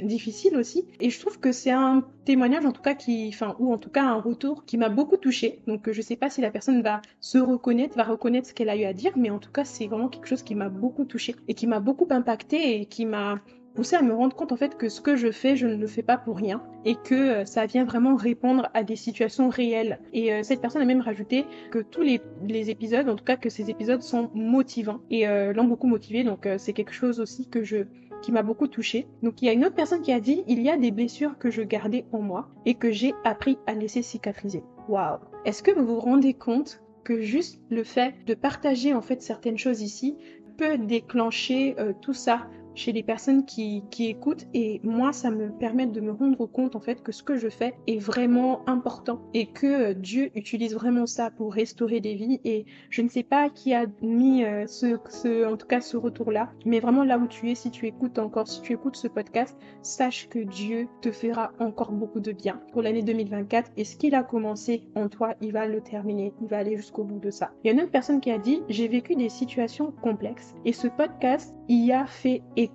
difficiles 0.03 0.57
aussi. 0.57 0.85
Et 1.01 1.09
je 1.09 1.19
trouve 1.19 1.41
que 1.41 1.53
c'est 1.53 1.71
un 1.71 2.05
témoignage 2.27 2.67
en 2.67 2.73
tout 2.73 2.83
cas 2.83 2.95
qui, 2.95 3.31
enfin 3.33 3.57
ou 3.59 3.73
en 3.73 3.79
tout 3.79 3.89
cas 3.89 4.05
un 4.05 4.21
retour 4.21 4.65
qui 4.67 4.77
m'a 4.77 4.91
beaucoup 4.91 5.17
touché. 5.17 5.63
Donc 5.67 5.91
je 5.91 6.03
sais 6.03 6.17
pas 6.17 6.29
si 6.29 6.43
la 6.43 6.51
personne 6.51 6.83
va 6.83 7.01
se 7.21 7.39
reconnaître, 7.39 7.97
va 7.97 8.05
reconnaître 8.05 8.49
ce 8.49 8.55
qu'elle 8.55 8.69
a 8.69 8.77
eu 8.77 8.85
à 8.85 8.93
dire, 8.93 9.13
mais 9.17 9.31
en 9.31 9.39
tout 9.39 9.51
cas 9.51 9.65
c'est 9.65 9.87
vraiment 9.87 10.09
quelque 10.09 10.29
chose 10.29 10.43
qui 10.43 10.55
m'a 10.55 10.69
beaucoup 10.69 11.07
touché 11.07 11.35
et 11.49 11.55
qui 11.55 11.67
m'a 11.67 11.81
beaucoup 11.81 12.09
impacté 12.11 12.79
et 12.79 12.85
qui 12.85 13.07
m'a 13.07 13.41
poussé 13.81 13.97
à 13.97 14.03
me 14.03 14.13
rendre 14.13 14.37
compte 14.37 14.53
en 14.53 14.57
fait 14.57 14.77
que 14.77 14.91
ce 14.91 15.01
que 15.01 15.17
je 15.17 15.31
fais, 15.31 15.57
je 15.57 15.67
ne 15.67 15.75
le 15.75 15.87
fais 15.87 16.03
pas 16.03 16.19
pour 16.19 16.37
rien 16.37 16.63
et 16.85 16.97
que 16.97 17.15
euh, 17.15 17.45
ça 17.47 17.65
vient 17.65 17.85
vraiment 17.85 18.15
répondre 18.15 18.69
à 18.75 18.85
des 18.85 18.95
situations 18.95 19.49
réelles. 19.49 20.01
Et 20.13 20.35
euh, 20.35 20.43
cette 20.43 20.61
personne 20.61 20.83
a 20.83 20.85
même 20.85 21.01
rajouté 21.01 21.47
que 21.71 21.79
tous 21.79 22.03
les, 22.03 22.21
épisodes, 22.69 23.09
en 23.09 23.17
tout 23.17 23.25
cas 23.25 23.37
que 23.37 23.49
ces 23.49 23.71
épisodes 23.71 24.03
sont 24.03 24.31
motivants 24.35 25.01
et 25.09 25.27
euh, 25.27 25.55
l'ont 25.55 25.65
beaucoup 25.65 25.87
motivé. 25.87 26.25
Donc 26.25 26.47
c'est 26.59 26.75
quelque 26.75 26.93
chose 26.93 27.21
aussi 27.21 27.49
que 27.49 27.63
je 27.63 27.87
qui 28.21 28.33
m'a 28.33 28.43
beaucoup 28.43 28.69
touchée. 28.69 29.07
Donc 29.23 29.41
il 29.41 29.47
y 29.47 29.49
a 29.49 29.55
une 29.55 29.65
autre 29.65 29.77
personne 29.77 30.03
qui 30.03 30.13
a 30.13 30.21
dit 30.21 30.45
il 30.47 30.61
y 30.61 30.69
a 30.69 30.77
des 30.77 30.91
blessures 30.91 31.39
que 31.39 31.51
je 31.51 31.63
gardais 31.63 32.05
en 32.13 32.21
moi 32.21 32.51
et 32.67 32.75
que 32.75 32.91
j'ai 32.91 33.15
appris 33.25 33.57
à 33.67 33.73
laisser 33.73 34.03
cicatriser. 34.03 34.63
Waouh. 34.91 35.21
Est-ce 35.47 35.63
que 35.63 35.71
vous 35.71 35.87
vous 35.87 36.01
rendez 36.01 36.35
compte 36.35 36.83
que 37.03 37.23
juste 37.23 37.63
le 37.71 37.83
fait 37.83 38.13
de 38.27 38.35
partager 38.35 38.93
en 38.93 39.01
fait 39.01 39.23
certaines 39.23 39.57
choses 39.57 39.81
ici 39.81 40.19
peut 40.59 40.77
déclencher 40.77 41.75
tout 42.03 42.13
ça 42.13 42.47
chez 42.75 42.93
les 42.93 43.03
personnes 43.03 43.45
qui, 43.45 43.83
qui, 43.91 44.09
écoutent 44.09 44.47
et 44.55 44.81
moi 44.83 45.13
ça 45.13 45.31
me 45.31 45.51
permet 45.51 45.87
de 45.87 46.01
me 46.01 46.13
rendre 46.13 46.47
compte 46.47 46.77
en 46.77 46.81
fait 46.81 47.03
que 47.03 47.13
ce 47.13 47.23
que 47.23 47.37
je 47.37 47.49
fais 47.49 47.75
est 47.87 47.99
vraiment 47.99 48.69
important 48.69 49.21
et 49.35 49.47
que 49.47 49.93
Dieu 49.93 50.31
utilise 50.35 50.75
vraiment 50.75 51.07
ça 51.07 51.31
pour 51.31 51.53
restaurer 51.53 52.01
des 52.01 52.15
vies 52.15 52.41
et 52.45 52.67
je 52.89 53.03
ne 53.03 53.09
sais 53.09 53.23
pas 53.23 53.51
qui 53.51 53.75
a 53.75 53.87
mis 54.03 54.45
euh, 54.45 54.67
ce, 54.67 54.99
ce, 55.09 55.47
en 55.47 55.57
tout 55.57 55.67
cas 55.67 55.81
ce 55.81 55.97
retour 55.97 56.33
là 56.33 56.51
mais 56.65 56.81
vraiment 56.81 57.05
là 57.05 57.19
où 57.19 57.27
tu 57.27 57.51
es 57.51 57.55
si 57.55 57.71
tu 57.71 57.87
écoutes 57.87 58.19
encore 58.19 58.49
si 58.49 58.63
tu 58.63 58.73
écoutes 58.73 58.97
ce 58.97 59.09
podcast 59.09 59.57
sache 59.83 60.29
que 60.29 60.39
Dieu 60.39 60.89
te 61.03 61.13
fera 61.13 61.53
encore 61.61 61.93
beaucoup 61.93 62.21
de 62.21 62.33
bien 62.33 62.61
pour 62.73 62.83
l'année 62.83 63.03
2024 63.03 63.73
et 63.77 63.85
ce 63.85 63.97
qu'il 63.97 64.15
a 64.15 64.23
commencé 64.23 64.83
en 64.95 65.09
toi 65.09 65.35
il 65.41 65.53
va 65.53 65.67
le 65.67 65.81
terminer 65.81 66.33
il 66.41 66.49
va 66.49 66.59
aller 66.59 66.77
jusqu'au 66.77 67.05
bout 67.05 67.21
de 67.21 67.31
ça 67.31 67.53
il 67.63 67.69
y 67.69 67.71
a 67.71 67.75
une 67.75 67.81
autre 67.81 67.93
personne 67.93 68.21
qui 68.21 68.31
a 68.31 68.39
dit 68.39 68.63
j'ai 68.69 68.89
vécu 68.89 69.15
des 69.15 69.29
situations 69.29 69.93
complexes 70.03 70.55
et 70.65 70.73
ce 70.73 70.89
podcast 70.89 71.55
y 71.69 71.93
a 71.93 72.07
fait 72.07 72.43
écho. 72.57 72.70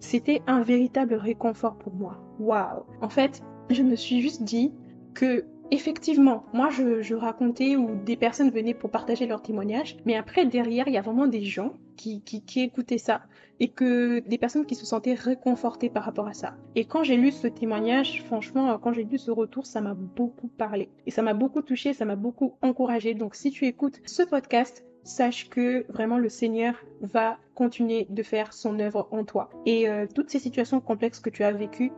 C'était 0.00 0.42
un 0.46 0.62
véritable 0.62 1.14
réconfort 1.14 1.76
pour 1.76 1.92
moi. 1.92 2.18
Waouh 2.38 2.84
En 3.02 3.08
fait, 3.08 3.42
je 3.68 3.82
me 3.82 3.96
suis 3.96 4.22
juste 4.22 4.42
dit 4.42 4.72
que 5.14 5.44
effectivement, 5.70 6.44
moi 6.52 6.68
je, 6.70 7.14
racontais 7.14 7.76
ou 7.76 7.96
des 8.04 8.16
personnes 8.16 8.50
venaient 8.50 8.74
pour 8.74 8.90
partager 8.90 9.26
leur 9.26 9.42
témoignage, 9.42 9.96
mais 10.04 10.16
après 10.16 10.44
derrière, 10.46 10.88
il 10.88 10.94
y 10.94 10.98
a 10.98 11.02
vraiment 11.02 11.26
des 11.26 11.44
gens 11.44 11.74
qui, 11.96 12.22
qui, 12.22 12.42
qui, 12.42 12.60
écoutaient 12.60 12.98
ça 12.98 13.22
et 13.60 13.68
que 13.68 14.20
des 14.20 14.38
personnes 14.38 14.64
qui 14.64 14.74
se 14.74 14.86
sentaient 14.86 15.14
réconfortées 15.14 15.90
par 15.90 16.04
rapport 16.04 16.26
à 16.26 16.32
ça. 16.32 16.54
Et 16.74 16.86
quand 16.86 17.04
j'ai 17.04 17.16
lu 17.16 17.30
ce 17.30 17.46
témoignage, 17.46 18.24
franchement, 18.24 18.78
quand 18.78 18.92
j'ai 18.92 19.04
lu 19.04 19.18
ce 19.18 19.30
retour, 19.30 19.66
ça 19.66 19.82
m'a 19.82 19.94
beaucoup 19.94 20.48
parlé 20.48 20.88
et 21.06 21.10
ça 21.10 21.22
m'a 21.22 21.34
beaucoup 21.34 21.60
touché, 21.60 21.92
ça 21.92 22.06
m'a 22.06 22.16
beaucoup 22.16 22.54
encouragé. 22.62 23.14
Donc 23.14 23.34
si 23.34 23.50
tu 23.50 23.66
écoutes 23.66 24.00
ce 24.06 24.22
podcast, 24.22 24.84
sache 25.04 25.48
que 25.48 25.84
vraiment 25.90 26.18
le 26.18 26.28
Seigneur 26.28 26.74
va 27.00 27.38
continuer 27.54 28.06
de 28.08 28.22
faire 28.22 28.52
son 28.52 28.78
œuvre 28.80 29.08
en 29.10 29.24
toi. 29.24 29.50
Et 29.66 29.88
euh, 29.88 30.06
toutes 30.14 30.30
ces 30.30 30.38
situations 30.38 30.80
complexes 30.80 31.20
que 31.20 31.30
tu 31.30 31.44
as 31.44 31.52
vécues 31.52 31.92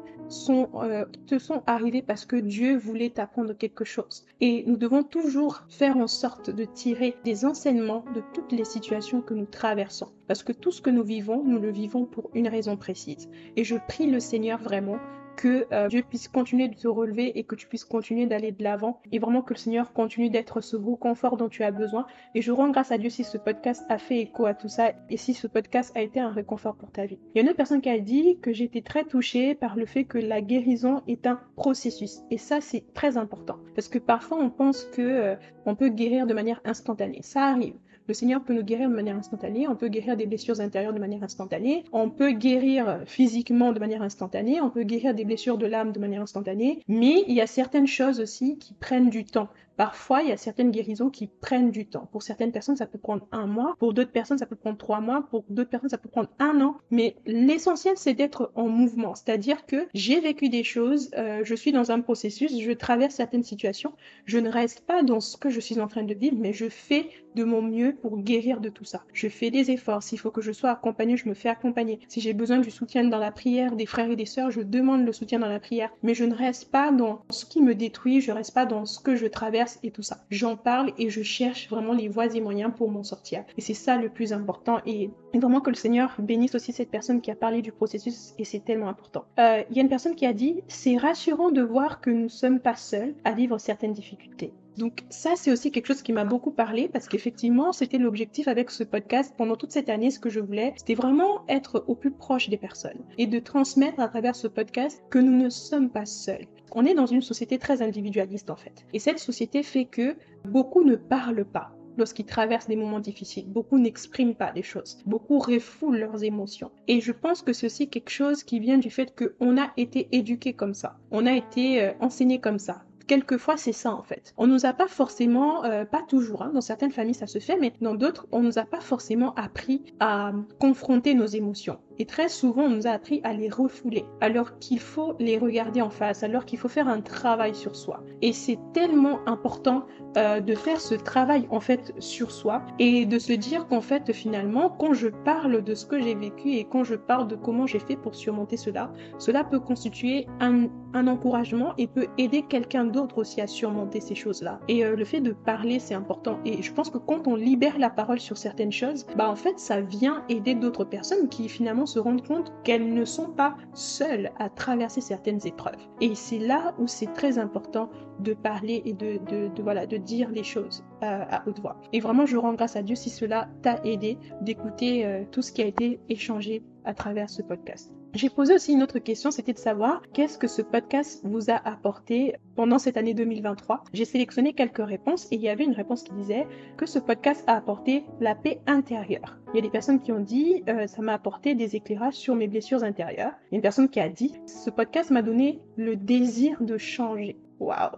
euh, 0.49 1.04
te 1.26 1.38
sont 1.38 1.62
arrivées 1.66 2.02
parce 2.02 2.25
que 2.25 2.37
Dieu 2.37 2.76
voulait 2.76 3.10
t'apprendre 3.10 3.52
quelque 3.52 3.84
chose. 3.84 4.25
Et 4.40 4.64
nous 4.66 4.76
devons 4.76 5.02
toujours 5.02 5.62
faire 5.69 5.96
en 5.96 6.06
sorte 6.06 6.50
de 6.50 6.64
tirer 6.64 7.16
des 7.25 7.44
enseignements 7.44 8.04
de 8.14 8.22
toutes 8.32 8.53
les 8.53 8.65
situations 8.65 9.20
que 9.20 9.34
nous 9.34 9.46
traversons. 9.46 10.08
Parce 10.26 10.43
que 10.43 10.53
tout 10.53 10.70
ce 10.70 10.81
que 10.81 10.91
nous 10.91 11.05
vivons, 11.05 11.44
nous 11.44 11.58
le 11.58 11.70
vivons 11.70 12.06
pour 12.06 12.31
une 12.34 12.48
raison 12.48 12.76
précise. 12.76 13.29
Et 13.56 13.65
je 13.65 13.76
prie 13.88 14.06
le 14.06 14.20
Seigneur 14.20 14.60
vraiment 14.60 14.98
que 15.36 15.67
euh, 15.72 15.89
Dieu 15.89 16.03
puisse 16.08 16.29
continuer 16.29 16.69
de 16.69 16.74
te 16.74 16.89
relever 16.89 17.39
et 17.39 17.44
que 17.44 17.55
tu 17.55 17.67
puisses 17.67 17.84
continuer 17.84 18.27
d'aller 18.27 18.53
de 18.53 18.62
l'avant 18.62 19.01
et 19.10 19.19
vraiment 19.19 19.43
que 19.43 19.55
le 19.55 19.58
Seigneur 19.58 19.93
continue 19.93 20.31
d'être 20.31 20.60
ce 20.60 20.77
beau 20.77 20.96
confort 20.96 21.36
dont 21.36 21.48
tu 21.48 21.62
as 21.65 21.70
besoin. 21.70 22.06
Et 22.34 22.43
je 22.43 22.53
rends 22.53 22.70
grâce 22.70 22.93
à 22.93 22.98
Dieu 22.98 23.10
si 23.10 23.24
ce 23.24 23.39
podcast 23.39 23.84
a 23.89 23.98
fait 23.98 24.19
écho 24.20 24.46
à 24.46 24.55
tout 24.55 24.69
ça 24.69 24.93
et 25.10 25.17
si 25.17 25.34
ce 25.34 25.46
podcast 25.46 25.93
a 25.96 26.03
été 26.03 26.20
un 26.20 26.31
réconfort 26.31 26.77
pour 26.77 26.91
ta 26.91 27.06
vie. 27.06 27.19
Il 27.34 27.39
y 27.39 27.41
a 27.41 27.43
une 27.43 27.48
autre 27.48 27.56
personne 27.56 27.81
qui 27.81 27.91
a 27.91 27.98
dit 27.98 28.39
que 28.41 28.53
j'étais 28.53 28.82
très 28.82 29.05
touchée 29.05 29.55
par 29.55 29.77
le 29.77 29.86
fait 29.86 30.05
que 30.05 30.19
la 30.19 30.41
guérison 30.41 31.03
est 31.08 31.27
un 31.27 31.41
processus 31.56 32.20
et 32.31 32.39
ça 32.39 32.60
c'est 32.60 32.93
très 32.94 33.17
important 33.17 33.58
parce 33.74 33.89
que 33.89 33.98
parfois 33.98 34.39
on 34.39 34.51
pense 34.51 34.84
que 34.84 35.03
euh, 35.03 35.36
on 35.67 35.74
peut 35.74 35.89
guérir 35.89 36.27
de 36.27 36.34
manière 36.34 36.60
instantanée. 36.65 37.20
Ça 37.22 37.46
arrive. 37.46 37.74
Le 38.08 38.14
Seigneur 38.14 38.42
peut 38.42 38.52
nous 38.52 38.64
guérir 38.64 38.88
de 38.88 38.94
manière 38.94 39.16
instantanée, 39.16 39.68
on 39.68 39.76
peut 39.76 39.88
guérir 39.88 40.16
des 40.16 40.26
blessures 40.26 40.60
intérieures 40.60 40.92
de 40.92 40.98
manière 40.98 41.22
instantanée, 41.22 41.84
on 41.92 42.10
peut 42.10 42.32
guérir 42.32 43.00
physiquement 43.06 43.72
de 43.72 43.78
manière 43.78 44.02
instantanée, 44.02 44.60
on 44.60 44.70
peut 44.70 44.82
guérir 44.82 45.14
des 45.14 45.24
blessures 45.24 45.56
de 45.56 45.66
l'âme 45.66 45.92
de 45.92 46.00
manière 46.00 46.22
instantanée, 46.22 46.80
mais 46.88 47.24
il 47.28 47.34
y 47.34 47.40
a 47.40 47.46
certaines 47.46 47.86
choses 47.86 48.18
aussi 48.18 48.58
qui 48.58 48.74
prennent 48.74 49.08
du 49.08 49.24
temps. 49.24 49.48
Parfois, 49.76 50.22
il 50.22 50.29
y 50.29 50.32
a 50.32 50.36
certaines 50.36 50.70
guérisons 50.70 51.10
qui 51.10 51.26
prennent 51.26 51.70
du 51.70 51.86
temps. 51.86 52.08
Pour 52.12 52.22
certaines 52.22 52.52
personnes, 52.52 52.76
ça 52.76 52.86
peut 52.86 52.98
prendre 52.98 53.26
un 53.32 53.46
mois. 53.46 53.74
Pour 53.79 53.94
d'autres 53.94 54.10
personnes, 54.10 54.38
ça 54.38 54.46
peut 54.46 54.56
prendre 54.56 54.79
trois 54.79 55.00
mois. 55.00 55.26
Pour 55.31 55.44
d'autres 55.48 55.70
personnes, 55.70 55.91
ça 55.91 55.98
peut 55.98 56.08
prendre 56.08 56.29
un 56.38 56.60
an. 56.60 56.76
Mais 56.91 57.17
l'essentiel, 57.26 57.94
c'est 57.96 58.14
d'être 58.14 58.52
en 58.55 58.69
mouvement. 58.69 59.14
C'est-à-dire 59.14 59.67
que 59.67 59.86
j'ai 59.94 60.20
vécu 60.20 60.48
des 60.48 60.64
choses, 60.64 61.10
euh, 61.17 61.41
je 61.44 61.55
suis 61.55 61.72
dans 61.72 61.91
un 61.91 62.00
processus, 62.00 62.58
je 62.60 62.72
traverse 62.72 63.14
certaines 63.14 63.43
situations. 63.43 63.93
Je 64.24 64.38
ne 64.38 64.48
reste 64.48 64.81
pas 64.81 65.02
dans 65.02 65.20
ce 65.20 65.36
que 65.36 65.50
je 65.50 65.60
suis 65.60 65.81
en 65.81 65.88
train 65.88 66.02
de 66.02 66.14
vivre, 66.14 66.36
mais 66.38 66.52
je 66.52 66.69
fais 66.69 67.08
de 67.34 67.44
mon 67.44 67.62
mieux 67.62 67.94
pour 67.94 68.19
guérir 68.19 68.60
de 68.60 68.69
tout 68.69 68.84
ça. 68.84 69.05
Je 69.12 69.29
fais 69.29 69.50
des 69.50 69.70
efforts. 69.70 70.02
S'il 70.02 70.19
faut 70.19 70.31
que 70.31 70.43
je 70.43 70.52
sois 70.52 70.70
accompagnée, 70.70 71.17
je 71.17 71.29
me 71.29 71.34
fais 71.34 71.48
accompagner. 71.48 72.00
Si 72.08 72.20
j'ai 72.20 72.34
besoin 72.34 72.58
du 72.58 72.70
soutien 72.70 73.05
dans 73.05 73.19
la 73.19 73.32
prière 73.32 73.74
des 73.74 73.86
frères 73.86 74.10
et 74.10 74.17
des 74.17 74.26
sœurs, 74.26 74.50
je 74.50 74.60
demande 74.60 75.06
le 75.06 75.12
soutien 75.12 75.38
dans 75.38 75.48
la 75.48 75.60
prière. 75.60 75.91
Mais 76.02 76.14
je 76.14 76.24
ne 76.24 76.34
reste 76.34 76.70
pas 76.70 76.93
dans 76.93 77.22
ce 77.31 77.46
qui 77.46 77.62
me 77.62 77.74
détruit, 77.74 78.20
je 78.20 78.32
reste 78.32 78.55
pas 78.55 78.67
dans 78.67 78.84
ce 78.84 79.00
que 79.00 79.17
je 79.17 79.26
traverse 79.26 79.61
et 79.82 79.90
tout 79.90 80.02
ça. 80.02 80.24
J'en 80.31 80.56
parle 80.56 80.92
et 80.98 81.10
je 81.10 81.22
cherche 81.22 81.69
vraiment 81.69 81.92
les 81.92 82.08
voies 82.08 82.34
et 82.34 82.40
moyens 82.40 82.72
pour 82.76 82.90
m'en 82.90 83.02
sortir. 83.02 83.44
Et 83.56 83.60
c'est 83.60 83.74
ça 83.74 83.96
le 83.96 84.08
plus 84.08 84.32
important. 84.32 84.81
Et, 84.86 85.10
vraiment 85.34 85.60
que 85.60 85.70
le 85.70 85.76
Seigneur 85.76 86.14
bénisse 86.19 86.54
aussi 86.54 86.72
cette 86.72 86.90
personne 86.90 87.20
qui 87.20 87.31
a 87.31 87.34
parlé 87.34 87.62
du 87.62 87.72
processus 87.72 88.34
et 88.38 88.44
c'est 88.44 88.64
tellement 88.64 88.88
important. 88.88 89.24
Euh, 89.40 89.62
il 89.70 89.76
y 89.76 89.81
a 89.81 89.82
une 89.82 89.88
personne 89.88 90.14
qui 90.14 90.24
a 90.24 90.32
dit, 90.32 90.62
c'est 90.69 90.96
rassurant 90.96 91.50
de 91.50 91.62
voir 91.62 92.00
que 92.00 92.10
nous 92.10 92.28
sommes 92.28 92.60
pas 92.60 92.76
seuls 92.76 93.14
à 93.24 93.32
vivre 93.32 93.58
certaines 93.58 93.92
difficultés. 93.92 94.52
Donc 94.78 95.04
ça, 95.10 95.32
c'est 95.36 95.52
aussi 95.52 95.70
quelque 95.70 95.86
chose 95.86 96.02
qui 96.02 96.12
m'a 96.12 96.24
beaucoup 96.24 96.50
parlé 96.50 96.88
parce 96.88 97.06
qu'effectivement, 97.06 97.72
c'était 97.72 97.98
l'objectif 97.98 98.48
avec 98.48 98.70
ce 98.70 98.84
podcast 98.84 99.34
pendant 99.36 99.56
toute 99.56 99.72
cette 99.72 99.88
année. 99.88 100.10
Ce 100.10 100.19
que 100.19 100.31
je 100.31 100.40
voulais, 100.40 100.72
c'était 100.76 100.94
vraiment 100.94 101.44
être 101.48 101.84
au 101.88 101.94
plus 101.94 102.10
proche 102.10 102.48
des 102.48 102.56
personnes 102.56 103.00
et 103.19 103.26
de 103.26 103.38
transmettre 103.38 104.00
à 104.00 104.08
travers 104.08 104.34
ce 104.34 104.48
podcast 104.48 105.02
que 105.10 105.19
nous 105.19 105.36
ne 105.36 105.50
sommes 105.50 105.90
pas 105.90 106.06
seuls. 106.06 106.46
On 106.74 106.84
est 106.84 106.94
dans 106.94 107.06
une 107.06 107.22
société 107.22 107.58
très 107.58 107.82
individualiste 107.82 108.50
en 108.50 108.56
fait. 108.56 108.86
Et 108.93 108.98
cette 108.98 109.19
société 109.19 109.62
fait 109.62 109.84
que 109.84 110.17
beaucoup 110.44 110.84
ne 110.84 110.96
parlent 110.96 111.44
pas 111.44 111.72
lorsqu'ils 111.98 112.26
traversent 112.26 112.69
des 112.69 112.76
moments 112.76 113.00
difficiles. 113.00 113.48
Beaucoup 113.48 113.79
n'expriment 113.79 114.34
pas 114.34 114.52
des 114.52 114.62
choses. 114.62 114.98
Beaucoup 115.06 115.38
refoulent 115.38 115.98
leurs 115.98 116.24
émotions. 116.24 116.70
Et 116.88 117.00
je 117.00 117.12
pense 117.12 117.43
que 117.43 117.52
c'est 117.52 117.67
aussi 117.67 117.88
quelque 117.88 118.10
chose 118.10 118.43
qui 118.43 118.60
vient 118.60 118.79
du 118.79 118.91
fait 118.91 119.14
qu'on 119.14 119.58
a 119.58 119.72
été 119.76 120.08
éduqué 120.12 120.55
comme 120.55 120.74
ça. 120.74 120.96
On 121.10 121.26
a 121.26 121.34
été 121.34 121.82
euh, 121.82 121.93
enseigné 122.00 122.41
comme 122.41 122.58
ça 122.58 122.82
quelquefois 123.12 123.56
c'est 123.58 123.72
ça 123.72 123.93
en 123.93 124.02
fait. 124.02 124.32
On 124.38 124.46
nous 124.46 124.64
a 124.64 124.72
pas 124.72 124.88
forcément, 124.88 125.64
euh, 125.64 125.84
pas 125.84 126.02
toujours, 126.08 126.43
hein, 126.43 126.50
dans 126.55 126.62
certaines 126.62 126.93
familles 126.93 127.14
ça 127.14 127.26
se 127.26 127.41
fait, 127.41 127.58
mais 127.60 127.72
dans 127.82 127.94
d'autres 127.94 128.26
on 128.32 128.41
nous 128.41 128.58
a 128.58 128.64
pas 128.64 128.81
forcément 128.81 129.34
appris 129.34 129.82
à 130.00 130.32
confronter 130.58 131.12
nos 131.14 131.26
émotions. 131.26 131.79
Et 131.99 132.06
très 132.06 132.29
souvent, 132.29 132.65
on 132.65 132.70
nous 132.70 132.87
a 132.87 132.91
appris 132.91 133.20
à 133.25 133.32
les 133.32 133.49
refouler, 133.49 134.05
alors 134.20 134.58
qu'il 134.58 134.81
faut 134.81 135.15
les 135.19 135.39
regarder 135.39 135.81
en 135.82 135.91
face, 135.91 136.22
alors 136.22 136.44
qu'il 136.44 136.58
faut 136.58 136.69
faire 136.69 136.89
un 136.89 137.01
travail 137.01 137.55
sur 137.55 137.77
soi. 137.77 138.03
Et 138.20 138.32
c'est 138.32 138.58
tellement 138.72 139.20
important 139.27 139.87
euh, 140.17 140.41
de 140.41 140.55
faire 140.55 140.81
ce 140.81 140.94
travail 140.94 141.46
en 141.51 141.61
fait 141.61 141.94
sur 141.99 142.31
soi 142.31 142.63
et 142.79 143.06
de 143.06 143.19
se 143.19 143.32
dire 143.32 143.67
qu'en 143.67 143.81
fait 143.81 144.13
finalement, 144.13 144.69
quand 144.69 144.93
je 144.93 145.08
parle 145.08 145.63
de 145.63 145.75
ce 145.75 145.87
que 145.87 146.01
j'ai 146.01 146.15
vécu 146.15 146.53
et 146.53 146.65
quand 146.65 146.84
je 146.84 146.96
parle 146.96 147.29
de 147.29 147.37
comment 147.37 147.67
j'ai 147.67 147.79
fait 147.79 147.96
pour 147.96 148.15
surmonter 148.15 148.58
cela, 148.58 148.93
cela 149.19 149.43
peut 149.43 149.61
constituer 149.61 150.27
un, 150.41 150.69
encouragement 150.94 151.72
et 151.79 151.87
peut 151.87 152.08
aider 152.19 152.43
quelqu'un 152.43 152.84
d'autre 152.84 153.19
aussi 153.19 153.41
à 153.41 153.46
surmonter 153.46 154.01
ces 154.01 154.15
choses-là. 154.15 154.61
Et 154.69 154.84
euh, 154.84 154.94
le 154.94 155.05
fait 155.05 155.20
de 155.20 155.32
parler, 155.32 155.79
c'est 155.79 155.94
important. 155.94 156.39
Et 156.44 156.63
je 156.63 156.72
pense 156.72 156.91
que 156.91 156.99
quand 156.99 157.27
on 157.27 157.34
libère 157.34 157.79
la 157.79 157.89
parole 157.89 158.20
sur 158.20 158.37
certaines 158.37 158.70
choses, 158.70 159.06
bah 159.17 159.29
en 159.29 159.37
fait, 159.37 159.58
ça 159.58 159.81
vient 159.81 160.22
aider 160.29 160.55
d'autres 160.55 160.84
personnes 160.84 161.29
qui 161.29 161.49
finalement 161.49 161.81
se 161.86 161.98
rendre 161.98 162.22
compte 162.27 162.53
qu'elles 162.65 162.93
ne 162.93 163.05
sont 163.05 163.31
pas 163.31 163.56
seules 163.72 164.31
à 164.39 164.48
traverser 164.48 165.01
certaines 165.01 165.46
épreuves. 165.46 165.77
Et 166.01 166.15
c'est 166.15 166.39
là 166.39 166.74
où 166.79 166.86
c'est 166.86 167.12
très 167.12 167.39
important 167.39 167.91
de 168.20 168.34
parler 168.34 168.82
et 168.84 168.93
de, 168.93 169.19
de, 169.29 169.62
voilà, 169.62 169.86
de 169.86 169.96
dire 169.96 170.31
les 170.31 170.44
choses 170.44 170.84
à, 171.02 171.42
haute 171.46 171.60
voix. 171.60 171.80
Et 171.92 172.00
vraiment, 172.00 172.26
je 172.26 172.36
rends 172.36 172.54
grâce 172.54 172.76
à 172.76 172.82
Dieu 172.82 172.94
si 172.94 173.10
cela 173.10 173.48
t'a 173.62 173.80
aidé 173.84 174.18
d'écouter 174.40 175.04
euh, 175.04 175.24
tout 175.30 175.42
ce 175.42 175.52
qui 175.52 175.62
a 175.62 175.66
été 175.66 176.00
échangé 176.08 176.62
à 176.84 176.94
travers 176.94 177.30
ce 177.30 177.42
podcast. 177.42 177.92
J'ai 178.14 178.28
posé 178.28 178.54
aussi 178.54 178.74
une 178.74 178.82
autre 178.82 178.98
question, 178.98 179.30
c'était 179.30 179.54
de 179.54 179.58
savoir 179.58 180.02
qu'est-ce 180.12 180.36
que 180.36 180.46
ce 180.46 180.60
podcast 180.60 181.22
vous 181.24 181.50
a 181.50 181.54
apporté 181.54 182.34
pendant 182.56 182.78
cette 182.78 182.98
année 182.98 183.14
2023. 183.14 183.84
J'ai 183.94 184.04
sélectionné 184.04 184.52
quelques 184.52 184.86
réponses 184.86 185.26
et 185.32 185.36
il 185.36 185.40
y 185.40 185.48
avait 185.48 185.64
une 185.64 185.72
réponse 185.72 186.02
qui 186.02 186.12
disait 186.12 186.46
que 186.76 186.84
ce 186.84 186.98
podcast 186.98 187.42
a 187.46 187.56
apporté 187.56 188.04
la 188.20 188.34
paix 188.34 188.60
intérieure. 188.66 189.38
Il 189.54 189.56
y 189.56 189.58
a 189.60 189.62
des 189.62 189.70
personnes 189.70 190.00
qui 190.00 190.12
ont 190.12 190.20
dit 190.20 190.62
euh, 190.68 190.86
ça 190.86 191.00
m'a 191.00 191.14
apporté 191.14 191.54
des 191.54 191.74
éclairages 191.74 192.14
sur 192.14 192.34
mes 192.34 192.48
blessures 192.48 192.84
intérieures. 192.84 193.32
Il 193.50 193.54
y 193.54 193.56
a 193.56 193.56
une 193.56 193.62
personne 193.62 193.88
qui 193.88 194.00
a 194.00 194.10
dit 194.10 194.34
ce 194.44 194.68
podcast 194.68 195.10
m'a 195.10 195.22
donné 195.22 195.62
le 195.76 195.96
désir 195.96 196.62
de 196.62 196.76
changer. 196.76 197.38
Waouh 197.60 197.96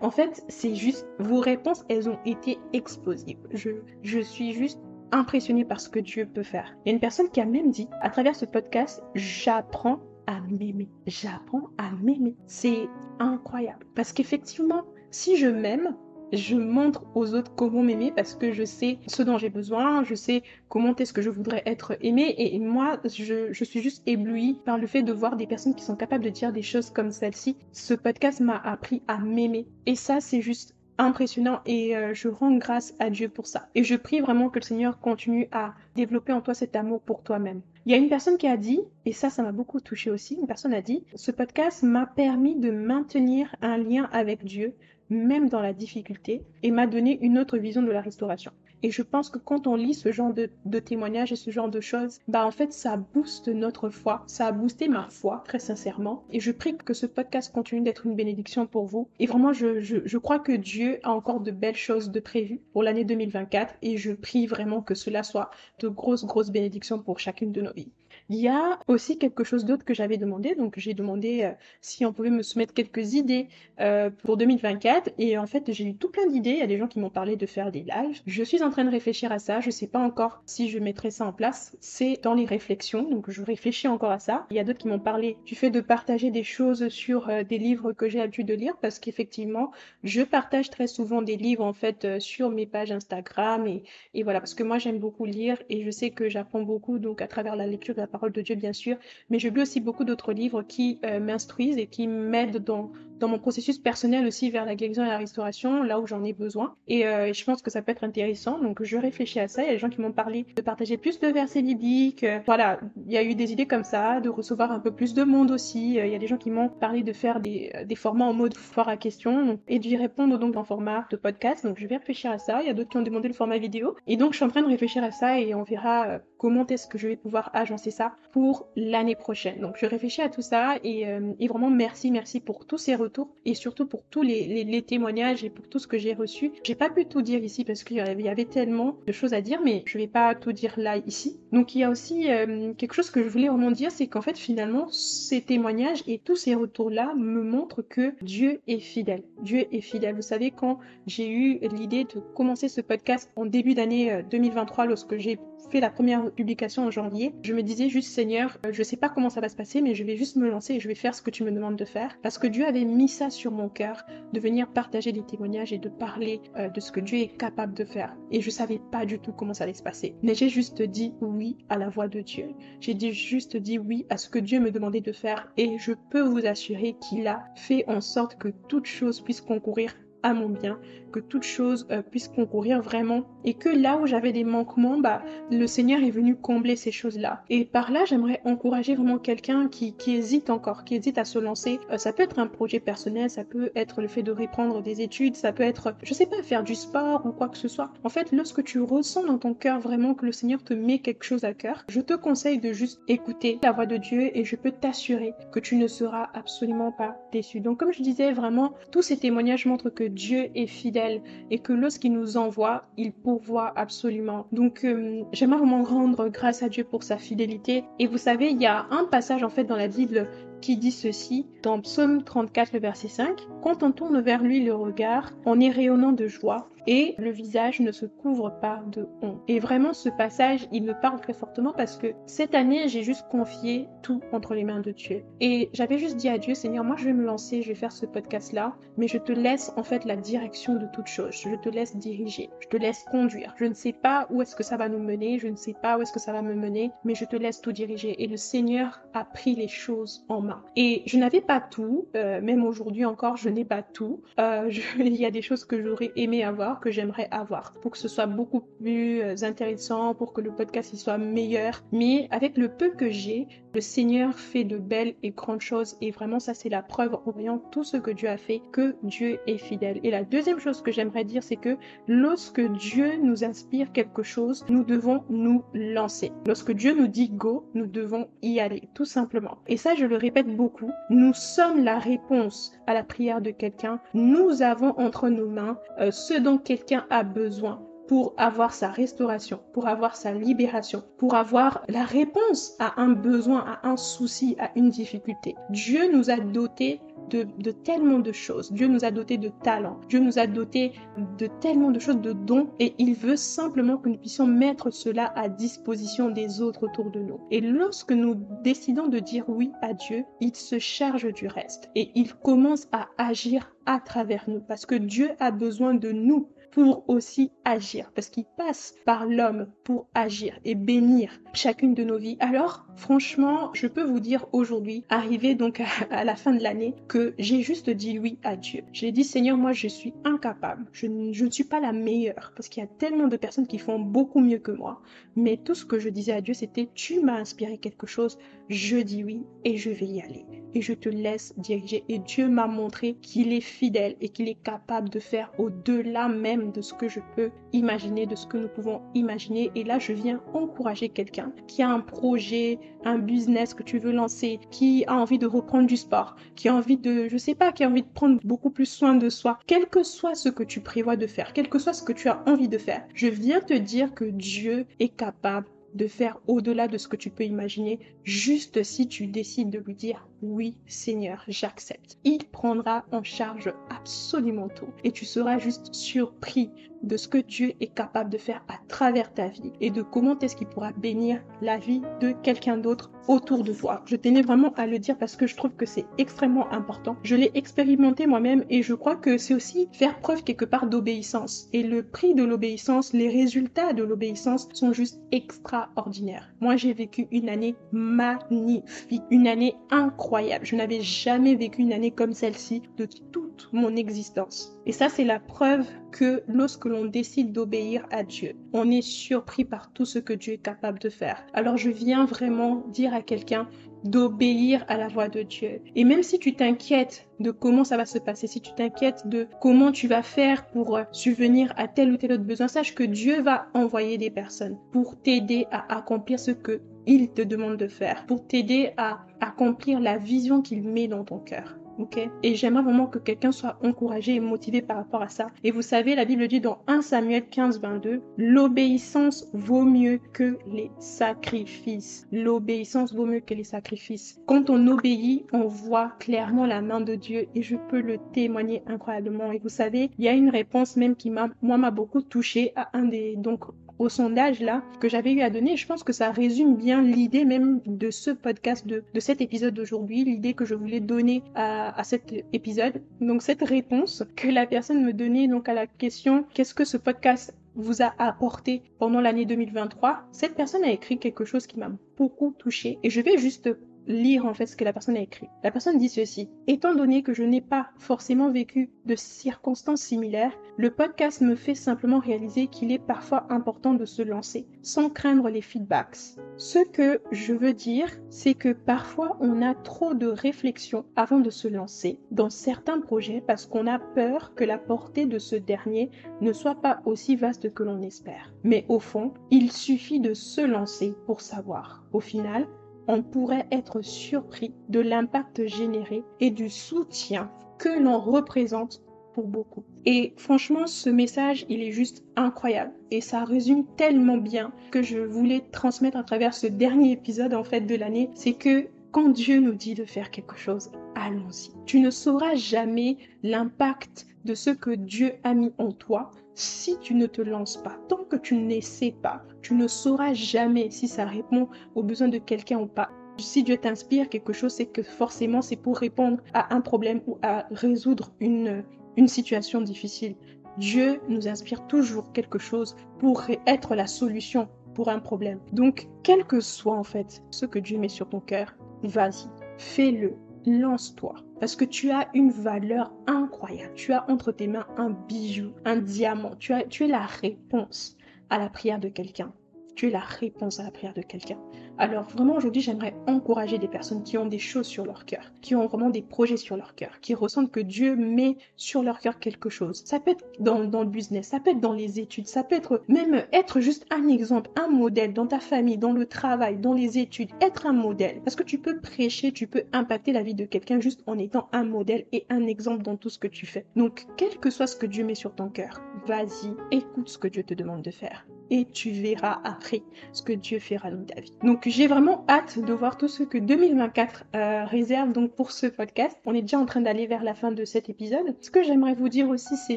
en 0.00 0.10
fait, 0.10 0.44
c'est 0.48 0.74
juste, 0.74 1.06
vos 1.18 1.40
réponses, 1.40 1.84
elles 1.88 2.08
ont 2.08 2.18
été 2.24 2.58
explosives. 2.72 3.38
Je, 3.52 3.70
je 4.02 4.20
suis 4.20 4.52
juste 4.52 4.80
impressionné 5.12 5.64
par 5.64 5.80
ce 5.80 5.88
que 5.88 6.00
Dieu 6.00 6.26
peut 6.26 6.42
faire. 6.42 6.74
Il 6.84 6.88
y 6.88 6.92
a 6.92 6.94
une 6.94 7.00
personne 7.00 7.30
qui 7.30 7.40
a 7.40 7.46
même 7.46 7.70
dit, 7.70 7.88
à 8.00 8.10
travers 8.10 8.34
ce 8.34 8.44
podcast, 8.44 9.02
j'apprends 9.14 10.00
à 10.26 10.40
m'aimer. 10.40 10.88
J'apprends 11.06 11.68
à 11.78 11.90
m'aimer. 12.02 12.34
C'est 12.46 12.88
incroyable. 13.18 13.86
Parce 13.94 14.12
qu'effectivement, 14.12 14.82
si 15.10 15.36
je 15.36 15.46
m'aime, 15.46 15.96
je 16.32 16.56
montre 16.56 17.04
aux 17.14 17.34
autres 17.34 17.54
comment 17.54 17.82
m'aimer 17.82 18.12
parce 18.14 18.34
que 18.34 18.52
je 18.52 18.64
sais 18.64 18.98
ce 19.06 19.22
dont 19.22 19.38
j'ai 19.38 19.50
besoin, 19.50 20.04
je 20.04 20.14
sais 20.14 20.42
comment 20.68 20.94
est-ce 20.96 21.12
que 21.12 21.22
je 21.22 21.30
voudrais 21.30 21.62
être 21.66 21.96
aimé 22.00 22.34
et 22.38 22.58
moi 22.58 23.00
je, 23.04 23.52
je, 23.52 23.64
suis 23.64 23.80
juste 23.80 24.02
éblouie 24.06 24.58
par 24.64 24.78
le 24.78 24.86
fait 24.86 25.02
de 25.02 25.12
voir 25.12 25.36
des 25.36 25.46
personnes 25.46 25.74
qui 25.74 25.84
sont 25.84 25.96
capables 25.96 26.24
de 26.24 26.30
dire 26.30 26.52
des 26.52 26.62
choses 26.62 26.90
comme 26.90 27.10
celle-ci. 27.10 27.56
Ce 27.72 27.94
podcast 27.94 28.40
m'a 28.40 28.56
appris 28.56 29.02
à 29.08 29.18
m'aimer 29.18 29.66
et 29.86 29.94
ça 29.94 30.20
c'est 30.20 30.40
juste 30.40 30.74
impressionnant 30.98 31.60
et 31.66 31.96
euh, 31.96 32.14
je 32.14 32.28
rends 32.28 32.56
grâce 32.56 32.94
à 32.98 33.10
Dieu 33.10 33.28
pour 33.28 33.46
ça. 33.46 33.68
Et 33.74 33.84
je 33.84 33.96
prie 33.96 34.20
vraiment 34.20 34.48
que 34.48 34.58
le 34.58 34.64
Seigneur 34.64 35.00
continue 35.00 35.48
à 35.52 35.74
développer 35.96 36.32
en 36.32 36.40
toi 36.40 36.54
cet 36.54 36.76
amour 36.76 37.00
pour 37.02 37.22
toi-même. 37.22 37.62
Il 37.86 37.92
y 37.92 37.94
a 37.94 37.98
une 37.98 38.08
personne 38.08 38.38
qui 38.38 38.46
a 38.46 38.56
dit, 38.56 38.80
et 39.04 39.12
ça, 39.12 39.28
ça 39.28 39.42
m'a 39.42 39.52
beaucoup 39.52 39.80
touché 39.80 40.10
aussi, 40.10 40.36
une 40.36 40.46
personne 40.46 40.72
a 40.72 40.80
dit, 40.80 41.04
ce 41.14 41.30
podcast 41.30 41.82
m'a 41.82 42.06
permis 42.06 42.56
de 42.56 42.70
maintenir 42.70 43.54
un 43.60 43.76
lien 43.76 44.08
avec 44.10 44.42
Dieu, 44.42 44.74
même 45.10 45.48
dans 45.48 45.60
la 45.60 45.72
difficulté, 45.72 46.42
et 46.62 46.70
m'a 46.70 46.86
donné 46.86 47.18
une 47.22 47.38
autre 47.38 47.58
vision 47.58 47.82
de 47.82 47.90
la 47.90 48.00
restauration. 48.00 48.52
Et 48.84 48.90
je 48.90 49.00
pense 49.00 49.30
que 49.30 49.38
quand 49.38 49.66
on 49.66 49.76
lit 49.76 49.94
ce 49.94 50.12
genre 50.12 50.34
de, 50.34 50.78
témoignages 50.78 51.32
et 51.32 51.36
ce 51.36 51.50
genre 51.50 51.70
de 51.70 51.80
choses, 51.80 52.18
bah 52.28 52.44
en 52.44 52.50
fait 52.50 52.70
ça 52.70 52.98
booste 52.98 53.48
notre 53.48 53.88
foi, 53.88 54.24
ça 54.26 54.48
a 54.48 54.52
boosté 54.52 54.88
ma 54.88 55.08
foi 55.08 55.42
très 55.46 55.58
sincèrement. 55.58 56.22
Et 56.30 56.38
je 56.38 56.52
prie 56.52 56.76
que 56.76 56.92
ce 56.92 57.06
podcast 57.06 57.50
continue 57.50 57.80
d'être 57.80 58.04
une 58.04 58.14
bénédiction 58.14 58.66
pour 58.66 58.84
vous. 58.84 59.08
Et 59.18 59.24
vraiment 59.24 59.54
je, 59.54 59.80
je 59.80 60.18
crois 60.18 60.38
que 60.38 60.52
Dieu 60.52 60.98
a 61.02 61.12
encore 61.12 61.40
de 61.40 61.50
belles 61.50 61.74
choses 61.76 62.10
de 62.10 62.20
prévues 62.20 62.60
pour 62.74 62.82
l'année 62.82 63.04
2024 63.04 63.74
et 63.80 63.96
je 63.96 64.12
prie 64.12 64.46
vraiment 64.46 64.82
que 64.82 64.94
cela 64.94 65.22
soit 65.22 65.50
de 65.78 65.88
grosses 65.88 66.26
grosses 66.26 66.50
bénédictions 66.50 66.98
pour 66.98 67.20
chacune 67.20 67.52
de 67.52 67.62
nos 67.62 67.72
vies. 67.72 67.90
Il 68.30 68.38
y 68.38 68.48
a 68.48 68.78
aussi 68.88 69.18
quelque 69.18 69.44
chose 69.44 69.66
d'autre 69.66 69.84
que 69.84 69.92
j'avais 69.92 70.16
demandé. 70.16 70.54
Donc, 70.54 70.78
j'ai 70.78 70.94
demandé 70.94 71.42
euh, 71.42 71.52
si 71.82 72.06
on 72.06 72.12
pouvait 72.14 72.30
me 72.30 72.42
soumettre 72.42 72.72
quelques 72.72 73.12
idées 73.12 73.48
euh, 73.80 74.08
pour 74.08 74.38
2024. 74.38 75.10
Et 75.18 75.36
en 75.36 75.46
fait, 75.46 75.70
j'ai 75.72 75.84
eu 75.84 75.94
tout 75.94 76.10
plein 76.10 76.26
d'idées. 76.26 76.52
Il 76.52 76.58
y 76.58 76.62
a 76.62 76.66
des 76.66 76.78
gens 76.78 76.86
qui 76.86 77.00
m'ont 77.00 77.10
parlé 77.10 77.36
de 77.36 77.44
faire 77.44 77.70
des 77.70 77.82
lives. 77.82 78.22
Je 78.26 78.42
suis 78.42 78.62
en 78.62 78.70
train 78.70 78.84
de 78.84 78.90
réfléchir 78.90 79.30
à 79.30 79.38
ça. 79.38 79.60
Je 79.60 79.70
sais 79.70 79.86
pas 79.86 79.98
encore 79.98 80.42
si 80.46 80.70
je 80.70 80.78
mettrai 80.78 81.10
ça 81.10 81.26
en 81.26 81.34
place. 81.34 81.76
C'est 81.80 82.18
dans 82.22 82.32
les 82.32 82.46
réflexions. 82.46 83.02
Donc, 83.02 83.30
je 83.30 83.42
réfléchis 83.42 83.88
encore 83.88 84.10
à 84.10 84.18
ça. 84.18 84.46
Il 84.50 84.56
y 84.56 84.60
a 84.60 84.64
d'autres 84.64 84.78
qui 84.78 84.88
m'ont 84.88 84.98
parlé 84.98 85.36
du 85.44 85.54
fait 85.54 85.70
de 85.70 85.82
partager 85.82 86.30
des 86.30 86.44
choses 86.44 86.88
sur 86.88 87.28
euh, 87.28 87.42
des 87.42 87.58
livres 87.58 87.92
que 87.92 88.08
j'ai 88.08 88.18
l'habitude 88.18 88.46
de 88.46 88.54
lire 88.54 88.74
parce 88.80 89.00
qu'effectivement, 89.00 89.70
je 90.02 90.22
partage 90.22 90.70
très 90.70 90.86
souvent 90.86 91.20
des 91.20 91.36
livres 91.36 91.64
en 91.64 91.74
fait 91.74 92.18
sur 92.20 92.48
mes 92.48 92.66
pages 92.66 92.90
Instagram 92.90 93.66
et, 93.66 93.82
et 94.14 94.22
voilà 94.22 94.40
parce 94.40 94.54
que 94.54 94.62
moi 94.62 94.78
j'aime 94.78 94.98
beaucoup 94.98 95.24
lire 95.24 95.62
et 95.68 95.84
je 95.84 95.90
sais 95.90 96.10
que 96.10 96.28
j'apprends 96.28 96.62
beaucoup 96.62 96.98
donc 96.98 97.20
à 97.20 97.26
travers 97.26 97.56
la 97.56 97.66
lecture 97.66 97.94
de 97.94 98.00
la 98.00 98.06
parole 98.14 98.30
de 98.30 98.42
Dieu, 98.42 98.54
bien 98.54 98.72
sûr, 98.72 98.96
mais 99.28 99.40
je 99.40 99.48
lis 99.48 99.62
aussi 99.62 99.80
beaucoup 99.80 100.04
d'autres 100.04 100.32
livres 100.32 100.62
qui 100.62 101.00
euh, 101.04 101.18
m'instruisent 101.18 101.78
et 101.78 101.88
qui 101.88 102.06
m'aident 102.06 102.62
dans, 102.62 102.92
dans 103.18 103.26
mon 103.26 103.40
processus 103.40 103.78
personnel 103.78 104.24
aussi 104.24 104.50
vers 104.50 104.64
la 104.64 104.76
guérison 104.76 105.04
et 105.04 105.08
la 105.08 105.18
restauration, 105.18 105.82
là 105.82 105.98
où 105.98 106.06
j'en 106.06 106.22
ai 106.22 106.32
besoin. 106.32 106.76
Et 106.86 107.06
euh, 107.06 107.32
je 107.32 107.44
pense 107.44 107.60
que 107.60 107.70
ça 107.70 107.82
peut 107.82 107.90
être 107.90 108.04
intéressant. 108.04 108.60
Donc, 108.60 108.84
je 108.84 108.96
réfléchis 108.96 109.40
à 109.40 109.48
ça. 109.48 109.62
Il 109.62 109.66
y 109.66 109.70
a 109.70 109.72
des 109.72 109.78
gens 109.78 109.88
qui 109.88 110.00
m'ont 110.00 110.12
parlé 110.12 110.46
de 110.54 110.62
partager 110.62 110.96
plus 110.96 111.18
de 111.18 111.26
versets 111.26 111.62
bibliques. 111.62 112.22
Euh, 112.22 112.38
voilà, 112.46 112.78
il 113.04 113.12
y 113.12 113.16
a 113.16 113.24
eu 113.24 113.34
des 113.34 113.52
idées 113.52 113.66
comme 113.66 113.84
ça, 113.84 114.20
de 114.20 114.28
recevoir 114.28 114.70
un 114.70 114.78
peu 114.78 114.92
plus 114.92 115.12
de 115.14 115.24
monde 115.24 115.50
aussi. 115.50 115.94
Il 115.94 116.08
y 116.08 116.14
a 116.14 116.18
des 116.18 116.26
gens 116.28 116.36
qui 116.36 116.50
m'ont 116.50 116.68
parlé 116.68 117.02
de 117.02 117.12
faire 117.12 117.40
des, 117.40 117.72
des 117.84 117.96
formats 117.96 118.26
en 118.26 118.32
mode 118.32 118.54
foire 118.54 118.88
à 118.88 118.96
questions 118.96 119.58
et 119.66 119.80
d'y 119.80 119.96
répondre 119.96 120.38
donc 120.38 120.56
en 120.56 120.64
format 120.64 121.06
de 121.10 121.16
podcast. 121.16 121.64
Donc, 121.66 121.80
je 121.80 121.86
vais 121.88 121.96
réfléchir 121.96 122.30
à 122.30 122.38
ça. 122.38 122.60
Il 122.62 122.68
y 122.68 122.70
a 122.70 122.74
d'autres 122.74 122.90
qui 122.90 122.98
ont 122.98 123.02
demandé 123.02 123.26
le 123.26 123.34
format 123.34 123.58
vidéo. 123.58 123.96
Et 124.06 124.16
donc, 124.16 124.32
je 124.32 124.36
suis 124.36 124.44
en 124.44 124.50
train 124.50 124.62
de 124.62 124.68
réfléchir 124.68 125.02
à 125.02 125.10
ça 125.10 125.40
et 125.40 125.54
on 125.54 125.64
verra 125.64 126.20
comment 126.38 126.66
est-ce 126.66 126.86
que 126.86 126.98
je 126.98 127.08
vais 127.08 127.16
pouvoir 127.16 127.50
agencer 127.54 127.90
ça 127.90 128.03
pour 128.32 128.66
l'année 128.76 129.14
prochaine. 129.14 129.60
Donc 129.60 129.76
je 129.78 129.86
réfléchis 129.86 130.22
à 130.22 130.28
tout 130.28 130.42
ça 130.42 130.76
et, 130.82 131.06
euh, 131.06 131.32
vraiment 131.48 131.70
merci, 131.70 132.10
merci 132.10 132.40
pour 132.40 132.66
tous 132.66 132.78
ces 132.78 132.94
retours 132.94 133.28
et 133.44 133.54
surtout 133.54 133.86
pour 133.86 134.02
tous 134.10 134.22
les, 134.22 134.82
témoignages 134.82 135.44
et 135.44 135.50
pour 135.50 135.68
tout 135.68 135.78
ce 135.78 135.86
que 135.86 135.98
j'ai 135.98 136.14
reçu. 136.14 136.50
J'ai 136.64 136.74
pas 136.74 136.90
pu 136.90 137.06
tout 137.06 137.22
dire 137.22 137.42
ici 137.42 137.64
parce 137.64 137.84
qu'il 137.84 137.98
y 137.98 138.28
avait 138.28 138.44
tellement 138.44 138.96
de 139.06 139.12
choses 139.12 139.34
à 139.34 139.40
dire, 139.40 139.60
mais 139.64 139.82
je 139.86 139.98
vais 139.98 140.08
pas 140.08 140.34
tout 140.34 140.52
dire 140.52 140.74
là 140.76 140.96
ici. 140.96 141.38
Donc 141.52 141.74
il 141.74 141.78
y 141.80 141.84
a 141.84 141.90
aussi 141.90 142.30
euh, 142.30 142.72
quelque 142.74 142.94
chose 142.94 143.10
que 143.10 143.22
je 143.22 143.28
voulais 143.28 143.48
vraiment 143.48 143.70
dire, 143.70 143.92
c'est 143.92 144.08
qu'en 144.08 144.20
fait 144.20 144.36
finalement 144.36 144.88
ces 144.90 145.42
témoignages 145.42 146.02
et 146.06 146.18
tous 146.18 146.36
ces 146.36 146.54
retours-là 146.54 147.14
me 147.14 147.42
montrent 147.42 147.82
que 147.82 148.14
Dieu 148.20 148.60
est 148.66 148.80
fidèle. 148.80 149.22
Dieu 149.42 149.66
est 149.70 149.80
fidèle. 149.80 150.16
Vous 150.16 150.22
savez 150.22 150.50
quand 150.50 150.80
j'ai 151.06 151.30
eu 151.30 151.58
l'idée 151.68 152.04
de 152.04 152.20
commencer 152.34 152.68
ce 152.68 152.80
podcast 152.80 153.30
en 153.36 153.46
début 153.46 153.74
d'année 153.74 154.22
2023 154.30 154.84
euh, 154.84 154.88
lorsque 154.88 155.16
j'ai 155.18 155.38
fait 155.70 155.80
la 155.80 155.90
première 155.90 156.30
publication 156.32 156.84
en 156.84 156.90
janvier, 156.90 157.34
je 157.42 157.52
me 157.52 157.62
disais 157.62 157.88
juste 157.88 158.12
Seigneur, 158.12 158.58
euh, 158.66 158.72
je 158.72 158.82
sais 158.82 158.96
pas 158.96 159.08
comment 159.08 159.30
ça 159.30 159.40
va 159.40 159.48
se 159.48 159.56
passer, 159.56 159.80
mais 159.80 159.94
je 159.94 160.04
vais 160.04 160.16
juste 160.16 160.36
me 160.36 160.48
lancer 160.48 160.74
et 160.74 160.80
je 160.80 160.88
vais 160.88 160.94
faire 160.94 161.14
ce 161.14 161.22
que 161.22 161.30
tu 161.30 161.44
me 161.44 161.52
demandes 161.52 161.76
de 161.76 161.84
faire. 161.84 162.16
Parce 162.22 162.38
que 162.38 162.46
Dieu 162.46 162.66
avait 162.66 162.84
mis 162.84 163.08
ça 163.08 163.30
sur 163.30 163.52
mon 163.52 163.68
cœur, 163.68 164.04
de 164.32 164.40
venir 164.40 164.68
partager 164.72 165.12
des 165.12 165.22
témoignages 165.22 165.72
et 165.72 165.78
de 165.78 165.88
parler 165.88 166.40
euh, 166.56 166.68
de 166.68 166.80
ce 166.80 166.92
que 166.92 167.00
Dieu 167.00 167.18
est 167.18 167.36
capable 167.36 167.74
de 167.74 167.84
faire. 167.84 168.16
Et 168.30 168.40
je 168.40 168.50
savais 168.50 168.80
pas 168.90 169.06
du 169.06 169.18
tout 169.18 169.32
comment 169.32 169.54
ça 169.54 169.64
allait 169.64 169.74
se 169.74 169.82
passer. 169.82 170.14
Mais 170.22 170.34
j'ai 170.34 170.48
juste 170.48 170.82
dit 170.82 171.14
oui 171.20 171.56
à 171.68 171.78
la 171.78 171.88
voix 171.88 172.08
de 172.08 172.20
Dieu. 172.20 172.48
J'ai 172.80 172.94
juste 173.12 173.56
dit 173.56 173.78
oui 173.78 174.06
à 174.10 174.16
ce 174.16 174.28
que 174.28 174.38
Dieu 174.38 174.60
me 174.60 174.70
demandait 174.70 175.00
de 175.00 175.12
faire. 175.12 175.52
Et 175.56 175.78
je 175.78 175.92
peux 176.10 176.22
vous 176.22 176.46
assurer 176.46 176.96
qu'il 177.00 177.26
a 177.26 177.44
fait 177.56 177.84
en 177.88 178.00
sorte 178.00 178.36
que 178.36 178.48
toute 178.68 178.86
chose 178.86 179.20
puisse 179.20 179.40
concourir 179.40 179.94
à 180.24 180.32
mon 180.32 180.48
bien, 180.48 180.78
que 181.12 181.20
toutes 181.20 181.44
choses 181.44 181.86
euh, 181.92 182.02
puissent 182.02 182.28
concourir 182.28 182.82
vraiment 182.82 183.24
et 183.44 183.54
que 183.54 183.68
là 183.68 183.98
où 183.98 184.06
j'avais 184.06 184.32
des 184.32 184.42
manquements, 184.42 184.98
bah, 184.98 185.22
le 185.50 185.66
Seigneur 185.68 186.02
est 186.02 186.10
venu 186.10 186.34
combler 186.34 186.74
ces 186.74 186.90
choses-là. 186.90 187.44
Et 187.50 187.64
par 187.64 187.92
là, 187.92 188.04
j'aimerais 188.04 188.40
encourager 188.44 188.96
vraiment 188.96 189.18
quelqu'un 189.18 189.68
qui, 189.68 189.94
qui 189.94 190.16
hésite 190.16 190.50
encore, 190.50 190.84
qui 190.84 190.96
hésite 190.96 191.18
à 191.18 191.24
se 191.24 191.38
lancer. 191.38 191.78
Euh, 191.90 191.98
ça 191.98 192.12
peut 192.12 192.24
être 192.24 192.40
un 192.40 192.48
projet 192.48 192.80
personnel, 192.80 193.30
ça 193.30 193.44
peut 193.44 193.70
être 193.76 194.00
le 194.00 194.08
fait 194.08 194.22
de 194.22 194.32
reprendre 194.32 194.82
des 194.82 195.02
études, 195.02 195.36
ça 195.36 195.52
peut 195.52 195.62
être, 195.62 195.94
je 196.02 196.14
sais 196.14 196.26
pas, 196.26 196.42
faire 196.42 196.64
du 196.64 196.74
sport 196.74 197.24
ou 197.26 197.30
quoi 197.30 197.48
que 197.48 197.58
ce 197.58 197.68
soit. 197.68 197.90
En 198.02 198.08
fait, 198.08 198.32
lorsque 198.32 198.64
tu 198.64 198.80
ressens 198.80 199.24
dans 199.24 199.38
ton 199.38 199.54
cœur 199.54 199.78
vraiment 199.78 200.14
que 200.14 200.26
le 200.26 200.32
Seigneur 200.32 200.64
te 200.64 200.74
met 200.74 200.98
quelque 201.00 201.24
chose 201.24 201.44
à 201.44 201.52
cœur, 201.52 201.84
je 201.88 202.00
te 202.00 202.14
conseille 202.14 202.58
de 202.58 202.72
juste 202.72 203.00
écouter 203.08 203.58
la 203.62 203.72
voix 203.72 203.86
de 203.86 203.98
Dieu 203.98 204.36
et 204.36 204.44
je 204.44 204.56
peux 204.56 204.72
t'assurer 204.72 205.34
que 205.52 205.60
tu 205.60 205.76
ne 205.76 205.86
seras 205.86 206.30
absolument 206.32 206.90
pas 206.90 207.16
déçu. 207.30 207.60
Donc 207.60 207.78
comme 207.78 207.92
je 207.92 208.02
disais, 208.02 208.32
vraiment, 208.32 208.72
tous 208.90 209.02
ces 209.02 209.18
témoignages 209.18 209.66
montrent 209.66 209.90
que 209.90 210.13
Dieu 210.14 210.50
est 210.54 210.66
fidèle 210.66 211.20
et 211.50 211.58
que 211.58 211.72
lorsqu'il 211.72 212.12
nous 212.12 212.36
envoie, 212.36 212.82
il 212.96 213.12
pourvoit 213.12 213.72
absolument. 213.76 214.46
Donc 214.52 214.84
euh, 214.84 215.22
j'aimerais 215.32 215.58
vraiment 215.58 215.82
rendre 215.82 216.28
grâce 216.28 216.62
à 216.62 216.68
Dieu 216.68 216.84
pour 216.84 217.02
sa 217.02 217.18
fidélité. 217.18 217.84
Et 217.98 218.06
vous 218.06 218.18
savez, 218.18 218.50
il 218.50 218.60
y 218.60 218.66
a 218.66 218.86
un 218.90 219.04
passage 219.04 219.42
en 219.42 219.50
fait 219.50 219.64
dans 219.64 219.76
la 219.76 219.88
Bible 219.88 220.28
qui 220.60 220.76
dit 220.76 220.92
ceci 220.92 221.46
dans 221.62 221.80
Psaume 221.80 222.22
34, 222.22 222.72
le 222.72 222.78
verset 222.78 223.08
5. 223.08 223.38
Quand 223.62 223.82
on 223.82 223.92
tourne 223.92 224.20
vers 224.20 224.42
lui 224.42 224.64
le 224.64 224.74
regard, 224.74 225.32
on 225.44 225.60
est 225.60 225.70
rayonnant 225.70 226.12
de 226.12 226.26
joie 226.26 226.70
et 226.86 227.14
le 227.18 227.30
visage 227.30 227.80
ne 227.80 227.92
se 227.92 228.06
couvre 228.06 228.50
pas 228.60 228.82
de 228.90 229.08
honte. 229.22 229.42
Et 229.48 229.58
vraiment, 229.58 229.92
ce 229.92 230.08
passage, 230.08 230.68
il 230.72 230.84
me 230.84 230.98
parle 231.00 231.20
très 231.20 231.32
fortement 231.32 231.72
parce 231.72 231.96
que 231.96 232.08
cette 232.26 232.54
année, 232.54 232.88
j'ai 232.88 233.02
juste 233.02 233.26
confié 233.28 233.88
tout 234.02 234.20
entre 234.32 234.54
les 234.54 234.64
mains 234.64 234.80
de 234.80 234.90
Dieu. 234.90 235.24
Et 235.40 235.70
j'avais 235.72 235.98
juste 235.98 236.16
dit 236.16 236.28
à 236.28 236.38
Dieu, 236.38 236.54
Seigneur, 236.54 236.84
moi 236.84 236.96
je 236.96 237.04
vais 237.04 237.12
me 237.12 237.24
lancer, 237.24 237.62
je 237.62 237.68
vais 237.68 237.74
faire 237.74 237.92
ce 237.92 238.06
podcast-là, 238.06 238.76
mais 238.96 239.08
je 239.08 239.18
te 239.18 239.32
laisse 239.32 239.72
en 239.76 239.82
fait 239.82 240.04
la 240.04 240.16
direction 240.16 240.74
de 240.74 240.86
toute 240.92 241.06
chose. 241.06 241.32
Je 241.32 241.56
te 241.56 241.68
laisse 241.68 241.96
diriger, 241.96 242.50
je 242.60 242.68
te 242.68 242.76
laisse 242.76 243.04
conduire. 243.10 243.54
Je 243.56 243.64
ne 243.64 243.74
sais 243.74 243.92
pas 243.92 244.26
où 244.30 244.42
est-ce 244.42 244.56
que 244.56 244.62
ça 244.62 244.76
va 244.76 244.88
nous 244.88 244.98
mener, 244.98 245.38
je 245.38 245.48
ne 245.48 245.56
sais 245.56 245.74
pas 245.74 245.98
où 245.98 246.02
est-ce 246.02 246.12
que 246.12 246.20
ça 246.20 246.32
va 246.32 246.42
me 246.42 246.54
mener, 246.54 246.90
mais 247.04 247.14
je 247.14 247.24
te 247.24 247.36
laisse 247.36 247.60
tout 247.60 247.72
diriger. 247.72 248.22
Et 248.22 248.26
le 248.26 248.36
Seigneur 248.36 249.00
a 249.12 249.24
pris 249.24 249.54
les 249.54 249.68
choses 249.68 250.24
en 250.28 250.40
main. 250.40 250.62
Et 250.76 251.02
je 251.06 251.18
n'avais 251.18 251.40
pas 251.40 251.60
tout, 251.60 252.08
euh, 252.16 252.40
même 252.40 252.64
aujourd'hui 252.64 253.04
encore, 253.04 253.36
je 253.36 253.48
n'ai 253.48 253.64
pas 253.64 253.82
tout. 253.82 254.22
Euh, 254.38 254.70
il 254.98 255.16
y 255.16 255.24
a 255.24 255.30
des 255.30 255.42
choses 255.42 255.64
que 255.64 255.82
j'aurais 255.82 256.12
aimé 256.16 256.44
avoir 256.44 256.73
que 256.80 256.90
j'aimerais 256.90 257.28
avoir 257.30 257.74
pour 257.80 257.92
que 257.92 257.98
ce 257.98 258.08
soit 258.08 258.26
beaucoup 258.26 258.60
plus 258.60 259.22
euh, 259.22 259.34
intéressant, 259.42 260.14
pour 260.14 260.32
que 260.32 260.40
le 260.40 260.52
podcast 260.52 260.90
il 260.92 260.98
soit 260.98 261.18
meilleur. 261.18 261.82
Mais 261.92 262.28
avec 262.30 262.56
le 262.56 262.68
peu 262.68 262.90
que 262.90 263.10
j'ai, 263.10 263.46
le 263.74 263.80
Seigneur 263.80 264.38
fait 264.38 264.64
de 264.64 264.78
belles 264.78 265.14
et 265.22 265.30
grandes 265.30 265.60
choses 265.60 265.96
et 266.00 266.12
vraiment 266.12 266.38
ça 266.38 266.54
c'est 266.54 266.68
la 266.68 266.82
preuve 266.82 267.14
en 267.26 267.30
voyant 267.32 267.58
tout 267.58 267.82
ce 267.82 267.96
que 267.96 268.12
Dieu 268.12 268.28
a 268.28 268.36
fait 268.36 268.62
que 268.72 268.94
Dieu 269.02 269.40
est 269.46 269.58
fidèle. 269.58 269.98
Et 270.04 270.10
la 270.10 270.22
deuxième 270.22 270.60
chose 270.60 270.80
que 270.80 270.92
j'aimerais 270.92 271.24
dire 271.24 271.42
c'est 271.42 271.56
que 271.56 271.76
lorsque 272.06 272.60
Dieu 272.60 273.16
nous 273.20 273.44
inspire 273.44 273.90
quelque 273.92 274.22
chose, 274.22 274.64
nous 274.68 274.84
devons 274.84 275.24
nous 275.28 275.64
lancer. 275.74 276.30
Lorsque 276.46 276.72
Dieu 276.72 276.94
nous 276.94 277.08
dit 277.08 277.30
go, 277.30 277.68
nous 277.74 277.86
devons 277.86 278.28
y 278.42 278.60
aller 278.60 278.88
tout 278.94 279.04
simplement. 279.04 279.58
Et 279.66 279.76
ça 279.76 279.94
je 279.96 280.06
le 280.06 280.16
répète 280.16 280.54
beaucoup, 280.56 280.90
nous 281.10 281.34
sommes 281.34 281.82
la 281.82 281.98
réponse 281.98 282.72
à 282.86 282.94
la 282.94 283.02
prière 283.02 283.40
de 283.40 283.50
quelqu'un. 283.50 284.00
Nous 284.14 284.62
avons 284.62 284.98
entre 285.00 285.28
nos 285.28 285.48
mains 285.48 285.78
euh, 285.98 286.10
ce 286.10 286.34
dont 286.38 286.58
quelqu'un 286.64 287.06
a 287.10 287.22
besoin 287.22 287.80
pour 288.08 288.34
avoir 288.36 288.74
sa 288.74 288.88
restauration, 288.90 289.60
pour 289.72 289.88
avoir 289.88 290.16
sa 290.16 290.32
libération, 290.32 291.02
pour 291.16 291.34
avoir 291.34 291.84
la 291.88 292.04
réponse 292.04 292.74
à 292.78 293.00
un 293.00 293.10
besoin, 293.12 293.64
à 293.66 293.88
un 293.88 293.96
souci, 293.96 294.56
à 294.58 294.70
une 294.76 294.90
difficulté. 294.90 295.54
Dieu 295.70 296.12
nous 296.12 296.30
a 296.30 296.36
dotés 296.36 297.00
de, 297.30 297.70
tellement 297.70 298.18
de 298.18 298.32
choses. 298.32 298.72
Dieu 298.72 298.86
nous 298.86 299.04
a 299.04 299.10
dotés 299.10 299.38
de 299.38 299.50
talents. 299.62 299.98
Dieu 300.08 300.20
nous 300.20 300.38
a 300.38 300.46
dotés 300.46 300.92
de 301.38 301.46
tellement 301.60 301.90
de 301.90 301.98
choses, 301.98 302.20
de 302.20 302.32
dons. 302.32 302.68
Et 302.78 302.94
il 302.98 303.14
veut 303.14 303.36
simplement 303.36 303.96
que 303.96 304.08
nous 304.08 304.18
puissions 304.18 304.46
mettre 304.46 304.90
cela 304.90 305.32
à 305.36 305.48
disposition 305.48 306.30
des 306.30 306.60
autres 306.60 306.84
autour 306.84 307.10
de 307.10 307.20
nous. 307.20 307.40
Et 307.50 307.60
lorsque 307.60 308.12
nous 308.12 308.36
décidons 308.62 309.08
de 309.08 309.18
dire 309.18 309.44
oui 309.48 309.72
à 309.82 309.94
Dieu, 309.94 310.24
il 310.40 310.54
se 310.54 310.78
charge 310.78 311.32
du 311.32 311.46
reste. 311.46 311.90
Et 311.94 312.10
il 312.14 312.34
commence 312.34 312.88
à 312.92 313.08
agir 313.18 313.70
à 313.86 314.00
travers 314.00 314.44
nous. 314.48 314.60
Parce 314.60 314.86
que 314.86 314.94
Dieu 314.94 315.30
a 315.40 315.50
besoin 315.50 315.94
de 315.94 316.12
nous 316.12 316.48
pour 316.74 317.08
aussi 317.08 317.52
agir, 317.64 318.10
parce 318.16 318.30
qu'il 318.30 318.46
passe 318.56 318.96
par 319.04 319.26
l'homme 319.26 319.68
pour 319.84 320.08
agir 320.12 320.58
et 320.64 320.74
bénir 320.74 321.30
chacune 321.52 321.94
de 321.94 322.02
nos 322.02 322.18
vies. 322.18 322.36
Alors, 322.40 322.84
franchement, 322.96 323.70
je 323.74 323.86
peux 323.86 324.02
vous 324.02 324.18
dire 324.18 324.46
aujourd'hui, 324.50 325.04
arrivé 325.08 325.54
donc 325.54 325.80
à, 326.10 326.24
la 326.24 326.34
fin 326.34 326.52
de 326.52 326.60
l'année, 326.60 326.96
que 327.06 327.32
j'ai 327.38 327.62
juste 327.62 327.90
dit 327.90 328.18
oui 328.18 328.40
à 328.42 328.56
Dieu. 328.56 328.82
J'ai 328.92 329.12
dit, 329.12 329.22
Seigneur, 329.22 329.56
moi, 329.56 329.72
je 329.72 329.86
suis 329.86 330.14
incapable. 330.24 330.86
Je, 330.90 331.06
je 331.30 331.44
ne 331.44 331.50
suis 331.50 331.62
pas 331.62 331.78
la 331.78 331.92
meilleure, 331.92 332.52
parce 332.56 332.68
qu'il 332.68 332.82
y 332.82 332.86
a 332.86 332.90
tellement 332.98 333.28
de 333.28 333.36
personnes 333.36 333.68
qui 333.68 333.78
font 333.78 334.00
beaucoup 334.00 334.40
mieux 334.40 334.58
que 334.58 334.72
moi. 334.72 335.00
Mais 335.36 335.56
tout 335.56 335.76
ce 335.76 335.86
que 335.86 336.00
je 336.00 336.08
disais 336.08 336.32
à 336.32 336.40
Dieu, 336.40 336.54
c'était, 336.54 336.88
tu 336.92 337.20
m'as 337.20 337.38
inspiré 337.38 337.78
quelque 337.78 338.08
chose, 338.08 338.36
je 338.68 338.96
dis 338.96 339.22
oui 339.22 339.44
et 339.64 339.76
je 339.76 339.90
vais 339.90 340.06
y 340.06 340.20
aller. 340.20 340.44
Et 340.74 340.82
je 340.82 340.92
te 340.92 341.08
laisse 341.08 341.54
diriger. 341.56 342.02
Et 342.08 342.18
Dieu 342.18 342.48
m'a 342.48 342.66
montré 342.66 343.14
qu'il 343.14 343.52
est 343.52 343.60
fidèle 343.60 344.16
et 344.20 344.30
qu'il 344.30 344.48
est 344.48 344.60
capable 344.60 345.08
de 345.08 345.20
faire 345.20 345.52
au-delà 345.58 346.28
même 346.28 346.63
de 346.72 346.80
ce 346.80 346.94
que 346.94 347.08
je 347.08 347.20
peux 347.36 347.50
imaginer, 347.72 348.26
de 348.26 348.34
ce 348.34 348.46
que 348.46 348.56
nous 348.56 348.68
pouvons 348.68 349.02
imaginer. 349.14 349.70
Et 349.74 349.84
là, 349.84 349.98
je 349.98 350.12
viens 350.12 350.40
encourager 350.52 351.08
quelqu'un 351.08 351.52
qui 351.66 351.82
a 351.82 351.88
un 351.88 352.00
projet, 352.00 352.78
un 353.04 353.18
business 353.18 353.74
que 353.74 353.82
tu 353.82 353.98
veux 353.98 354.12
lancer, 354.12 354.58
qui 354.70 355.04
a 355.06 355.16
envie 355.16 355.38
de 355.38 355.46
reprendre 355.46 355.86
du 355.86 355.96
sport, 355.96 356.36
qui 356.56 356.68
a 356.68 356.74
envie 356.74 356.96
de, 356.96 357.28
je 357.28 357.36
sais 357.36 357.54
pas, 357.54 357.72
qui 357.72 357.84
a 357.84 357.88
envie 357.88 358.02
de 358.02 358.12
prendre 358.14 358.40
beaucoup 358.44 358.70
plus 358.70 358.86
soin 358.86 359.14
de 359.14 359.28
soi. 359.28 359.58
Quel 359.66 359.86
que 359.86 360.02
soit 360.02 360.34
ce 360.34 360.48
que 360.48 360.62
tu 360.62 360.80
prévois 360.80 361.16
de 361.16 361.26
faire, 361.26 361.52
quel 361.52 361.68
que 361.68 361.78
soit 361.78 361.92
ce 361.92 362.02
que 362.02 362.12
tu 362.12 362.28
as 362.28 362.42
envie 362.46 362.68
de 362.68 362.78
faire, 362.78 363.04
je 363.14 363.26
viens 363.26 363.60
te 363.60 363.74
dire 363.74 364.14
que 364.14 364.24
Dieu 364.24 364.86
est 365.00 365.08
capable 365.08 365.66
de 365.94 366.08
faire 366.08 366.38
au-delà 366.48 366.88
de 366.88 366.98
ce 366.98 367.08
que 367.08 367.16
tu 367.16 367.30
peux 367.30 367.44
imaginer, 367.44 368.00
juste 368.24 368.82
si 368.82 369.08
tu 369.08 369.26
décides 369.26 369.70
de 369.70 369.78
lui 369.78 369.94
dire 369.94 370.26
oui 370.44 370.76
Seigneur, 370.86 371.42
j'accepte. 371.48 372.18
Il 372.22 372.44
prendra 372.44 373.06
en 373.12 373.22
charge 373.22 373.72
absolument 373.88 374.68
tout 374.68 374.90
et 375.02 375.10
tu 375.10 375.24
seras 375.24 375.58
juste 375.58 375.94
surpris 375.94 376.70
de 377.02 377.16
ce 377.16 377.28
que 377.28 377.38
Dieu 377.38 377.72
est 377.80 377.94
capable 377.94 378.30
de 378.30 378.38
faire 378.38 378.62
à 378.68 378.74
travers 378.88 379.32
ta 379.32 379.48
vie 379.48 379.72
et 379.80 379.90
de 379.90 380.02
comment 380.02 380.38
est-ce 380.38 380.56
qu'il 380.56 380.66
pourra 380.66 380.92
bénir 380.92 381.42
la 381.60 381.78
vie 381.78 382.02
de 382.20 382.32
quelqu'un 382.32 382.76
d'autre 382.76 383.10
autour 383.28 383.64
de 383.64 383.72
toi. 383.72 384.02
Je 384.06 384.16
tenais 384.16 384.42
vraiment 384.42 384.72
à 384.74 384.86
le 384.86 384.98
dire 384.98 385.16
parce 385.16 385.36
que 385.36 385.46
je 385.46 385.56
trouve 385.56 385.72
que 385.72 385.86
c'est 385.86 386.04
extrêmement 386.18 386.70
important. 386.72 387.16
Je 387.22 387.36
l'ai 387.36 387.50
expérimenté 387.54 388.26
moi-même 388.26 388.64
et 388.68 388.82
je 388.82 388.94
crois 388.94 389.16
que 389.16 389.38
c'est 389.38 389.54
aussi 389.54 389.88
faire 389.92 390.18
preuve 390.18 390.44
quelque 390.44 390.64
part 390.64 390.86
d'obéissance. 390.86 391.68
Et 391.72 391.82
le 391.82 392.02
prix 392.02 392.34
de 392.34 392.44
l'obéissance, 392.44 393.12
les 393.12 393.28
résultats 393.28 393.92
de 393.92 394.02
l'obéissance 394.02 394.68
sont 394.72 394.92
juste 394.92 395.20
extraordinaires. 395.32 396.52
Moi, 396.60 396.76
j'ai 396.76 396.92
vécu 396.92 397.26
une 397.30 397.48
année 397.48 397.76
magnifique, 397.92 399.22
une 399.30 399.46
année 399.46 399.74
incroyable. 399.90 400.33
Je 400.62 400.76
n'avais 400.76 401.00
jamais 401.00 401.54
vécu 401.54 401.82
une 401.82 401.92
année 401.92 402.10
comme 402.10 402.32
celle-ci 402.32 402.82
de 402.96 403.06
toute 403.32 403.68
mon 403.72 403.94
existence. 403.96 404.76
Et 404.86 404.92
ça, 404.92 405.08
c'est 405.08 405.24
la 405.24 405.38
preuve 405.38 405.86
que 406.12 406.42
lorsque 406.48 406.84
l'on 406.84 407.04
décide 407.04 407.52
d'obéir 407.52 408.06
à 408.10 408.22
Dieu, 408.22 408.56
on 408.72 408.90
est 408.90 409.02
surpris 409.02 409.64
par 409.64 409.92
tout 409.92 410.04
ce 410.04 410.18
que 410.18 410.32
Dieu 410.32 410.54
est 410.54 410.62
capable 410.62 410.98
de 410.98 411.08
faire. 411.08 411.44
Alors 411.54 411.76
je 411.76 411.90
viens 411.90 412.24
vraiment 412.24 412.84
dire 412.88 413.14
à 413.14 413.22
quelqu'un 413.22 413.68
d'obéir 414.04 414.84
à 414.88 414.96
la 414.96 415.08
voix 415.08 415.28
de 415.28 415.42
Dieu. 415.42 415.80
Et 415.96 416.04
même 416.04 416.22
si 416.22 416.38
tu 416.38 416.54
t'inquiètes 416.54 417.26
de 417.40 417.50
comment 417.50 417.84
ça 417.84 417.96
va 417.96 418.04
se 418.04 418.18
passer, 418.18 418.46
si 418.46 418.60
tu 418.60 418.74
t'inquiètes 418.74 419.26
de 419.26 419.48
comment 419.60 419.92
tu 419.92 420.08
vas 420.08 420.22
faire 420.22 420.66
pour 420.66 420.98
subvenir 421.10 421.72
à 421.76 421.88
tel 421.88 422.12
ou 422.12 422.16
tel 422.16 422.32
autre 422.32 422.44
besoin, 422.44 422.68
sache 422.68 422.94
que 422.94 423.02
Dieu 423.02 423.40
va 423.40 423.66
envoyer 423.72 424.18
des 424.18 424.30
personnes 424.30 424.76
pour 424.92 425.20
t'aider 425.20 425.66
à 425.70 425.96
accomplir 425.96 426.38
ce 426.38 426.50
que 426.50 426.82
il 427.06 427.30
te 427.30 427.42
demande 427.42 427.76
de 427.76 427.88
faire, 427.88 428.26
pour 428.26 428.46
t'aider 428.46 428.92
à 428.96 429.26
accomplir 429.40 430.00
la 430.00 430.18
vision 430.18 430.62
qu'il 430.62 430.82
met 430.82 431.08
dans 431.08 431.24
ton 431.24 431.38
cœur 431.38 431.76
ok? 431.98 432.28
Et 432.42 432.54
j'aimerais 432.54 432.82
vraiment 432.82 433.06
que 433.06 433.18
quelqu'un 433.18 433.52
soit 433.52 433.78
encouragé 433.82 434.34
et 434.34 434.40
motivé 434.40 434.82
par 434.82 434.96
rapport 434.96 435.22
à 435.22 435.28
ça. 435.28 435.48
Et 435.62 435.70
vous 435.70 435.82
savez, 435.82 436.14
la 436.14 436.24
Bible 436.24 436.46
dit 436.48 436.60
dans 436.60 436.78
1 436.86 437.02
Samuel 437.02 437.46
15, 437.48 437.80
22, 437.80 438.22
l'obéissance 438.36 439.48
vaut 439.52 439.84
mieux 439.84 440.20
que 440.32 440.58
les 440.66 440.90
sacrifices. 440.98 442.26
L'obéissance 442.32 443.14
vaut 443.14 443.26
mieux 443.26 443.40
que 443.40 443.54
les 443.54 443.64
sacrifices. 443.64 444.40
Quand 444.46 444.70
on 444.70 444.86
obéit, 444.88 445.46
on 445.52 445.66
voit 445.66 446.12
clairement 446.18 446.66
la 446.66 446.82
main 446.82 447.00
de 447.00 447.14
Dieu 447.14 447.46
et 447.54 447.62
je 447.62 447.76
peux 447.76 448.00
le 448.00 448.18
témoigner 448.32 448.82
incroyablement. 448.86 449.52
Et 449.52 449.58
vous 449.58 449.68
savez, 449.68 450.10
il 450.18 450.24
y 450.24 450.28
a 450.28 450.32
une 450.32 450.50
réponse 450.50 450.96
même 450.96 451.16
qui 451.16 451.30
m'a, 451.30 451.48
moi, 451.62 451.76
m'a 451.76 451.90
beaucoup 451.90 452.22
touché 452.22 452.72
à 452.76 452.96
un 452.96 453.04
des, 453.04 453.36
donc, 453.36 453.64
au 453.98 454.08
sondage 454.08 454.60
là 454.60 454.82
que 455.00 455.08
j'avais 455.08 455.32
eu 455.32 455.40
à 455.40 455.50
donner. 455.50 455.76
Je 455.76 455.86
pense 455.86 456.02
que 456.02 456.12
ça 456.12 456.30
résume 456.30 456.76
bien 456.76 457.02
l'idée 457.02 457.44
même 457.44 457.80
de 457.86 458.10
ce 458.10 458.30
podcast, 458.30 458.86
de, 458.86 459.04
de 459.12 459.20
cet 459.20 459.40
épisode 459.40 459.74
d'aujourd'hui, 459.74 460.24
l'idée 460.24 460.54
que 460.54 460.64
je 460.64 460.74
voulais 460.74 461.00
donner 461.00 461.42
à, 461.54 461.98
à, 461.98 462.04
cet 462.04 462.32
épisode. 462.52 463.02
Donc 463.20 463.42
cette 463.42 463.62
réponse 463.62 464.24
que 464.36 464.48
la 464.48 464.66
personne 464.66 465.04
me 465.04 465.12
donnait 465.12 465.48
donc 465.48 465.68
à 465.68 465.74
la 465.74 465.86
question 465.86 466.44
qu'est-ce 466.54 466.74
que 466.74 466.84
ce 466.84 466.96
podcast 466.96 467.54
vous 467.76 468.02
a 468.02 468.14
apporté 468.18 468.82
pendant 468.98 469.20
l'année 469.20 469.46
2023, 469.46 470.28
cette 470.30 470.54
personne 470.54 470.84
a 470.84 470.90
écrit 470.90 471.18
quelque 471.18 471.44
chose 471.44 471.66
qui 471.66 471.78
m'a 471.78 471.90
beaucoup 472.16 472.54
touché 472.56 472.98
et 473.02 473.10
je 473.10 473.20
vais 473.20 473.36
juste 473.36 473.68
lire 474.06 474.46
en 474.46 474.54
fait 474.54 474.66
ce 474.66 474.76
que 474.76 474.84
la 474.84 474.92
personne 474.92 475.16
a 475.16 475.20
écrit. 475.20 475.48
La 475.62 475.70
personne 475.70 475.98
dit 475.98 476.08
ceci. 476.08 476.48
Étant 476.66 476.94
donné 476.94 477.22
que 477.22 477.34
je 477.34 477.42
n'ai 477.42 477.60
pas 477.60 477.88
forcément 477.98 478.50
vécu 478.50 478.90
de 479.06 479.16
circonstances 479.16 480.02
similaires, 480.02 480.52
le 480.76 480.90
podcast 480.90 481.40
me 481.40 481.54
fait 481.54 481.74
simplement 481.74 482.18
réaliser 482.18 482.66
qu'il 482.66 482.90
est 482.90 482.98
parfois 482.98 483.46
important 483.50 483.94
de 483.94 484.04
se 484.04 484.22
lancer 484.22 484.66
sans 484.82 485.08
craindre 485.08 485.48
les 485.48 485.62
feedbacks. 485.62 486.36
Ce 486.56 486.78
que 486.90 487.20
je 487.30 487.52
veux 487.52 487.72
dire, 487.72 488.10
c'est 488.28 488.54
que 488.54 488.72
parfois 488.72 489.36
on 489.40 489.62
a 489.62 489.74
trop 489.74 490.14
de 490.14 490.26
réflexion 490.26 491.04
avant 491.16 491.38
de 491.38 491.50
se 491.50 491.68
lancer 491.68 492.18
dans 492.30 492.50
certains 492.50 493.00
projets 493.00 493.42
parce 493.46 493.66
qu'on 493.66 493.86
a 493.86 493.98
peur 493.98 494.54
que 494.54 494.64
la 494.64 494.78
portée 494.78 495.26
de 495.26 495.38
ce 495.38 495.56
dernier 495.56 496.10
ne 496.40 496.52
soit 496.52 496.80
pas 496.80 497.00
aussi 497.04 497.36
vaste 497.36 497.72
que 497.72 497.82
l'on 497.82 498.02
espère. 498.02 498.52
Mais 498.64 498.84
au 498.88 498.98
fond, 498.98 499.32
il 499.50 499.70
suffit 499.70 500.20
de 500.20 500.34
se 500.34 500.60
lancer 500.60 501.14
pour 501.26 501.40
savoir. 501.40 502.04
Au 502.12 502.20
final, 502.20 502.66
on 503.08 503.22
pourrait 503.22 503.66
être 503.70 504.02
surpris 504.02 504.74
de 504.88 505.00
l'impact 505.00 505.66
généré 505.66 506.22
et 506.40 506.50
du 506.50 506.68
soutien 506.68 507.50
que 507.78 507.88
l'on 507.88 508.18
représente 508.18 509.02
pour 509.34 509.48
beaucoup. 509.48 509.84
Et 510.06 510.32
franchement, 510.36 510.86
ce 510.86 511.10
message, 511.10 511.66
il 511.68 511.82
est 511.82 511.92
juste 511.92 512.22
incroyable. 512.36 512.92
Et 513.10 513.20
ça 513.20 513.44
résume 513.44 513.84
tellement 513.96 514.38
bien 514.38 514.72
que 514.90 515.02
je 515.02 515.18
voulais 515.18 515.64
transmettre 515.72 516.16
à 516.16 516.22
travers 516.22 516.54
ce 516.54 516.66
dernier 516.66 517.12
épisode 517.12 517.52
en 517.52 517.64
fait 517.64 517.80
de 517.80 517.96
l'année. 517.96 518.30
C'est 518.34 518.54
que 518.54 518.86
quand 519.10 519.28
Dieu 519.28 519.60
nous 519.60 519.74
dit 519.74 519.94
de 519.94 520.04
faire 520.04 520.30
quelque 520.30 520.56
chose, 520.56 520.90
allons-y. 521.14 521.70
Tu 521.84 522.00
ne 522.00 522.10
sauras 522.10 522.54
jamais 522.54 523.16
l'impact 523.42 524.26
de 524.44 524.54
ce 524.54 524.70
que 524.70 524.90
Dieu 524.90 525.32
a 525.42 525.54
mis 525.54 525.72
en 525.78 525.92
toi 525.92 526.30
si 526.54 526.98
tu 527.00 527.14
ne 527.14 527.26
te 527.26 527.42
lances 527.42 527.76
pas. 527.76 527.96
Tant 528.08 528.24
que 528.24 528.36
tu 528.36 528.56
n'essaies 528.56 529.14
pas, 529.20 529.42
tu 529.64 529.74
ne 529.74 529.88
sauras 529.88 530.34
jamais 530.34 530.90
si 530.90 531.08
ça 531.08 531.24
répond 531.24 531.68
aux 531.94 532.02
besoins 532.02 532.28
de 532.28 532.36
quelqu'un 532.36 532.78
ou 532.78 532.86
pas. 532.86 533.08
Si 533.38 533.62
Dieu 533.62 533.78
t'inspire 533.78 534.28
quelque 534.28 534.52
chose, 534.52 534.74
c'est 534.74 534.86
que 534.86 535.02
forcément 535.02 535.62
c'est 535.62 535.76
pour 535.76 535.96
répondre 535.96 536.42
à 536.52 536.72
un 536.74 536.82
problème 536.82 537.22
ou 537.26 537.38
à 537.42 537.66
résoudre 537.70 538.30
une, 538.40 538.84
une 539.16 539.26
situation 539.26 539.80
difficile. 539.80 540.36
Dieu 540.76 541.20
nous 541.28 541.48
inspire 541.48 541.86
toujours 541.86 542.30
quelque 542.32 542.58
chose 542.58 542.94
pour 543.18 543.42
être 543.66 543.94
la 543.94 544.06
solution 544.06 544.68
pour 544.94 545.08
un 545.08 545.18
problème. 545.18 545.60
Donc, 545.72 546.08
quel 546.22 546.44
que 546.44 546.60
soit 546.60 546.96
en 546.96 547.02
fait 547.02 547.42
ce 547.50 547.64
que 547.64 547.78
Dieu 547.78 547.98
met 547.98 548.08
sur 548.08 548.28
ton 548.28 548.40
cœur, 548.40 548.76
vas-y, 549.02 549.48
fais-le, 549.78 550.36
lance-toi. 550.66 551.36
Parce 551.58 551.74
que 551.74 551.86
tu 551.86 552.10
as 552.10 552.28
une 552.34 552.50
valeur 552.50 553.12
incroyable. 553.26 553.94
Tu 553.94 554.12
as 554.12 554.30
entre 554.30 554.52
tes 554.52 554.68
mains 554.68 554.86
un 554.98 555.10
bijou, 555.10 555.72
un 555.86 555.96
diamant. 555.96 556.54
Tu, 556.58 556.74
tu 556.90 557.04
es 557.04 557.08
la 557.08 557.24
réponse 557.24 558.18
à 558.54 558.58
la 558.58 558.68
prière 558.68 559.00
de 559.00 559.08
quelqu'un. 559.08 559.52
Tu 559.96 560.06
es 560.06 560.10
la 560.10 560.20
réponse 560.20 560.78
à 560.78 560.84
la 560.84 560.92
prière 560.92 561.12
de 561.12 561.22
quelqu'un. 561.22 561.58
Alors 561.96 562.24
vraiment 562.24 562.56
aujourd'hui 562.56 562.82
j'aimerais 562.82 563.14
encourager 563.28 563.78
des 563.78 563.86
personnes 563.86 564.24
qui 564.24 564.36
ont 564.36 564.46
des 564.46 564.58
choses 564.58 564.86
sur 564.86 565.06
leur 565.06 565.24
cœur, 565.24 565.52
qui 565.60 565.76
ont 565.76 565.86
vraiment 565.86 566.10
des 566.10 566.22
projets 566.22 566.56
sur 566.56 566.76
leur 566.76 566.96
cœur, 566.96 567.20
qui 567.20 567.34
ressentent 567.34 567.70
que 567.70 567.80
Dieu 567.80 568.16
met 568.16 568.56
sur 568.76 569.02
leur 569.02 569.20
cœur 569.20 569.38
quelque 569.38 569.70
chose. 569.70 570.02
Ça 570.04 570.18
peut 570.18 570.32
être 570.32 570.44
dans, 570.58 570.78
le 570.78 571.08
business, 571.08 571.48
ça 571.48 571.60
peut 571.60 571.70
être 571.70 571.80
dans 571.80 571.92
les 571.92 572.18
études, 572.18 572.48
ça 572.48 572.64
peut 572.64 572.74
être 572.74 573.02
même 573.06 573.44
être 573.52 573.80
juste 573.80 574.06
un 574.10 574.26
exemple, 574.26 574.70
un 574.76 574.88
modèle 574.88 575.32
dans 575.32 575.46
ta 575.46 575.60
famille, 575.60 575.96
dans 575.96 576.12
le 576.12 576.26
travail, 576.26 576.78
dans 576.78 576.94
les 576.94 577.18
études, 577.18 577.50
être 577.60 577.86
un 577.86 577.92
modèle. 577.92 578.40
Parce 578.44 578.56
que 578.56 578.64
tu 578.64 578.78
peux 578.78 578.98
prêcher, 579.00 579.52
tu 579.52 579.68
peux 579.68 579.84
impacter 579.92 580.32
la 580.32 580.42
vie 580.42 580.54
de 580.54 580.64
quelqu'un 580.64 580.98
juste 580.98 581.22
en 581.26 581.38
étant 581.38 581.68
un 581.72 581.84
modèle 581.84 582.26
et 582.32 582.44
un 582.50 582.66
exemple 582.66 583.04
dans 583.04 583.16
tout 583.16 583.30
ce 583.30 583.38
que 583.38 583.48
tu 583.48 583.66
fais. 583.66 583.86
Donc 583.94 584.26
quel 584.36 584.58
que 584.58 584.70
soit 584.70 584.88
ce 584.88 584.96
que 584.96 585.06
Dieu 585.06 585.24
met 585.24 585.36
sur 585.36 585.54
ton 585.54 585.68
cœur, 585.68 586.02
vas-y, 586.26 586.74
écoute 586.90 587.28
ce 587.28 587.38
que 587.38 587.48
Dieu 587.48 587.62
te 587.62 587.74
demande 587.74 588.02
de 588.02 588.10
faire 588.10 588.44
et 588.70 588.86
tu 588.86 589.10
verras 589.10 589.60
après 589.64 590.02
ce 590.32 590.42
que 590.42 590.52
Dieu 590.52 590.78
fera 590.78 591.10
dans 591.10 591.24
ta 591.24 591.40
vie. 591.40 591.52
Donc 591.62 591.84
j'ai 591.86 592.06
vraiment 592.06 592.44
hâte 592.48 592.78
de 592.78 592.92
voir 592.92 593.16
tout 593.16 593.28
ce 593.28 593.42
que 593.42 593.58
2024 593.58 594.44
euh, 594.54 594.84
réserve 594.84 595.32
donc 595.32 595.52
pour 595.52 595.72
ce 595.72 595.86
podcast. 595.86 596.36
On 596.46 596.54
est 596.54 596.62
déjà 596.62 596.78
en 596.78 596.86
train 596.86 597.00
d'aller 597.00 597.26
vers 597.26 597.42
la 597.42 597.54
fin 597.54 597.72
de 597.72 597.84
cet 597.84 598.08
épisode. 598.08 598.56
Ce 598.60 598.70
que 598.70 598.82
j'aimerais 598.82 599.14
vous 599.14 599.28
dire 599.28 599.48
aussi, 599.48 599.76
c'est 599.76 599.96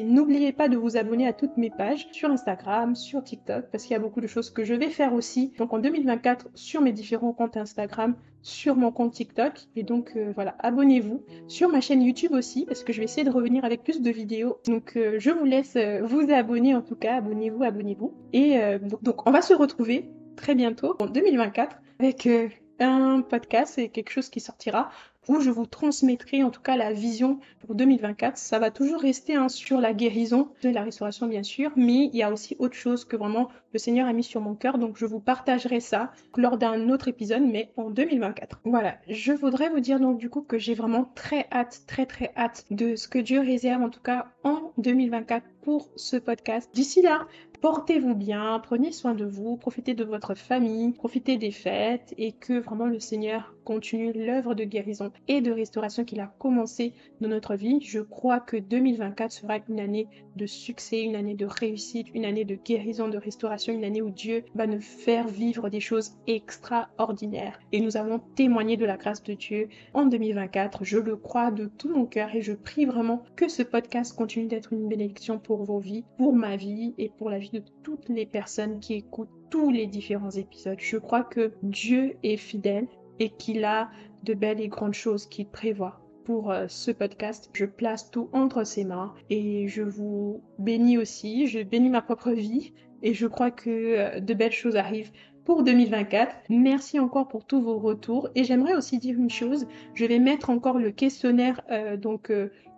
n'oubliez 0.00 0.52
pas 0.52 0.68
de 0.68 0.76
vous 0.76 0.96
abonner 0.96 1.26
à 1.26 1.32
toutes 1.32 1.56
mes 1.56 1.70
pages 1.70 2.08
sur 2.12 2.30
Instagram, 2.30 2.94
sur 2.94 3.22
TikTok, 3.22 3.66
parce 3.70 3.84
qu'il 3.84 3.92
y 3.92 3.96
a 3.96 4.00
beaucoup 4.00 4.20
de 4.20 4.26
choses 4.26 4.50
que 4.50 4.64
je 4.64 4.74
vais 4.74 4.90
faire 4.90 5.12
aussi. 5.12 5.52
Donc 5.58 5.72
en 5.72 5.78
2024 5.78 6.48
sur 6.54 6.80
mes 6.80 6.92
différents 6.92 7.32
comptes 7.32 7.56
Instagram, 7.56 8.14
sur 8.42 8.76
mon 8.76 8.90
compte 8.90 9.12
TikTok. 9.12 9.52
Et 9.76 9.82
donc 9.82 10.12
euh, 10.16 10.32
voilà, 10.34 10.56
abonnez-vous 10.60 11.22
sur 11.48 11.68
ma 11.68 11.80
chaîne 11.80 12.02
YouTube 12.02 12.32
aussi, 12.32 12.64
parce 12.66 12.84
que 12.84 12.92
je 12.92 12.98
vais 12.98 13.04
essayer 13.04 13.24
de 13.24 13.30
revenir 13.30 13.64
avec 13.64 13.82
plus 13.82 14.00
de 14.00 14.10
vidéos. 14.10 14.58
Donc 14.66 14.96
euh, 14.96 15.16
je 15.18 15.30
vous 15.30 15.44
laisse 15.44 15.76
vous 16.02 16.30
abonner 16.32 16.74
en 16.74 16.82
tout 16.82 16.96
cas, 16.96 17.16
abonnez-vous, 17.16 17.62
abonnez-vous. 17.62 18.14
Et 18.32 18.58
donc 19.02 19.26
on 19.26 19.30
va 19.30 19.42
se 19.42 19.54
retrouver 19.54 20.08
très 20.38 20.54
bientôt, 20.54 20.96
en 21.00 21.06
2024, 21.06 21.76
avec 21.98 22.26
euh, 22.26 22.48
un 22.80 23.22
podcast 23.22 23.78
et 23.78 23.88
quelque 23.88 24.10
chose 24.10 24.30
qui 24.30 24.40
sortira 24.40 24.90
où 25.28 25.40
je 25.40 25.50
vous 25.50 25.66
transmettrai 25.66 26.42
en 26.42 26.50
tout 26.50 26.60
cas 26.60 26.76
la 26.76 26.92
vision 26.92 27.38
pour 27.60 27.74
2024. 27.74 28.36
Ça 28.36 28.58
va 28.58 28.70
toujours 28.70 29.00
rester 29.00 29.36
hein, 29.36 29.48
sur 29.48 29.80
la 29.80 29.92
guérison 29.92 30.48
de 30.62 30.70
la 30.70 30.82
restauration 30.82 31.26
bien 31.26 31.42
sûr, 31.42 31.70
mais 31.76 32.10
il 32.12 32.16
y 32.16 32.22
a 32.22 32.32
aussi 32.32 32.56
autre 32.58 32.74
chose 32.74 33.04
que 33.04 33.16
vraiment 33.16 33.48
le 33.72 33.78
Seigneur 33.78 34.08
a 34.08 34.12
mis 34.12 34.24
sur 34.24 34.40
mon 34.40 34.54
cœur, 34.54 34.78
donc 34.78 34.96
je 34.96 35.04
vous 35.04 35.20
partagerai 35.20 35.80
ça 35.80 36.10
lors 36.36 36.56
d'un 36.56 36.88
autre 36.88 37.08
épisode, 37.08 37.42
mais 37.42 37.70
en 37.76 37.90
2024. 37.90 38.60
Voilà, 38.64 38.96
je 39.08 39.32
voudrais 39.32 39.68
vous 39.68 39.80
dire 39.80 40.00
donc 40.00 40.18
du 40.18 40.30
coup 40.30 40.40
que 40.40 40.58
j'ai 40.58 40.74
vraiment 40.74 41.10
très 41.14 41.46
hâte, 41.52 41.82
très 41.86 42.06
très 42.06 42.32
hâte 42.36 42.64
de 42.70 42.96
ce 42.96 43.08
que 43.08 43.18
Dieu 43.18 43.40
réserve 43.40 43.82
en 43.82 43.90
tout 43.90 44.00
cas 44.00 44.28
en 44.42 44.72
2024 44.78 45.44
pour 45.62 45.90
ce 45.96 46.16
podcast. 46.16 46.70
D'ici 46.72 47.02
là, 47.02 47.26
Portez-vous 47.60 48.14
bien, 48.14 48.60
prenez 48.62 48.92
soin 48.92 49.14
de 49.14 49.24
vous, 49.24 49.56
profitez 49.56 49.94
de 49.94 50.04
votre 50.04 50.34
famille, 50.34 50.92
profitez 50.92 51.38
des 51.38 51.50
fêtes 51.50 52.14
et 52.16 52.30
que 52.30 52.60
vraiment 52.60 52.86
le 52.86 53.00
Seigneur 53.00 53.52
continue 53.68 54.14
l'œuvre 54.14 54.54
de 54.54 54.64
guérison 54.64 55.12
et 55.28 55.42
de 55.42 55.52
restauration 55.52 56.06
qu'il 56.06 56.20
a 56.20 56.34
commencé 56.38 56.94
dans 57.20 57.28
notre 57.28 57.54
vie. 57.54 57.80
Je 57.82 58.00
crois 58.00 58.40
que 58.40 58.56
2024 58.56 59.30
sera 59.30 59.58
une 59.68 59.78
année 59.78 60.08
de 60.36 60.46
succès, 60.46 61.02
une 61.02 61.14
année 61.14 61.34
de 61.34 61.44
réussite, 61.44 62.06
une 62.14 62.24
année 62.24 62.46
de 62.46 62.54
guérison, 62.54 63.08
de 63.08 63.18
restauration, 63.18 63.74
une 63.74 63.84
année 63.84 64.00
où 64.00 64.08
Dieu 64.08 64.44
va 64.54 64.66
nous 64.66 64.80
faire 64.80 65.28
vivre 65.28 65.68
des 65.68 65.80
choses 65.80 66.12
extraordinaires. 66.26 67.60
Et 67.72 67.82
nous 67.82 67.98
avons 67.98 68.20
témoigné 68.36 68.78
de 68.78 68.86
la 68.86 68.96
grâce 68.96 69.22
de 69.22 69.34
Dieu 69.34 69.68
en 69.92 70.06
2024. 70.06 70.84
Je 70.84 70.96
le 70.96 71.16
crois 71.16 71.50
de 71.50 71.66
tout 71.66 71.90
mon 71.90 72.06
cœur 72.06 72.34
et 72.34 72.40
je 72.40 72.54
prie 72.54 72.86
vraiment 72.86 73.22
que 73.36 73.48
ce 73.48 73.62
podcast 73.62 74.16
continue 74.16 74.46
d'être 74.46 74.72
une 74.72 74.88
bénédiction 74.88 75.38
pour 75.38 75.64
vos 75.64 75.78
vies, 75.78 76.04
pour 76.16 76.34
ma 76.34 76.56
vie 76.56 76.94
et 76.96 77.10
pour 77.18 77.28
la 77.28 77.38
vie 77.38 77.50
de 77.50 77.62
toutes 77.82 78.08
les 78.08 78.24
personnes 78.24 78.80
qui 78.80 78.94
écoutent 78.94 79.28
tous 79.50 79.70
les 79.70 79.86
différents 79.86 80.30
épisodes. 80.30 80.78
Je 80.78 80.96
crois 80.96 81.24
que 81.24 81.52
Dieu 81.62 82.16
est 82.22 82.36
fidèle 82.36 82.86
et 83.18 83.30
qu'il 83.30 83.64
a 83.64 83.90
de 84.22 84.34
belles 84.34 84.60
et 84.60 84.68
grandes 84.68 84.94
choses 84.94 85.26
qu'il 85.26 85.48
prévoit 85.48 86.00
pour 86.24 86.50
euh, 86.50 86.66
ce 86.68 86.90
podcast. 86.90 87.48
Je 87.54 87.64
place 87.64 88.10
tout 88.10 88.28
entre 88.32 88.64
ses 88.64 88.84
mains 88.84 89.14
et 89.30 89.66
je 89.68 89.82
vous 89.82 90.42
bénis 90.58 90.98
aussi. 90.98 91.46
Je 91.46 91.60
bénis 91.60 91.88
ma 91.88 92.02
propre 92.02 92.32
vie 92.32 92.74
et 93.02 93.14
je 93.14 93.26
crois 93.26 93.50
que 93.50 93.70
euh, 93.70 94.20
de 94.20 94.34
belles 94.34 94.52
choses 94.52 94.76
arrivent 94.76 95.10
pour 95.44 95.62
2024. 95.62 96.36
Merci 96.50 97.00
encore 97.00 97.28
pour 97.28 97.46
tous 97.46 97.62
vos 97.62 97.78
retours 97.78 98.28
et 98.34 98.44
j'aimerais 98.44 98.74
aussi 98.74 98.98
dire 98.98 99.16
une 99.16 99.30
chose. 99.30 99.66
Je 99.94 100.04
vais 100.04 100.18
mettre 100.18 100.50
encore 100.50 100.78
le 100.78 100.90
questionnaire 100.90 101.62
euh, 101.70 101.96
donc 101.96 102.30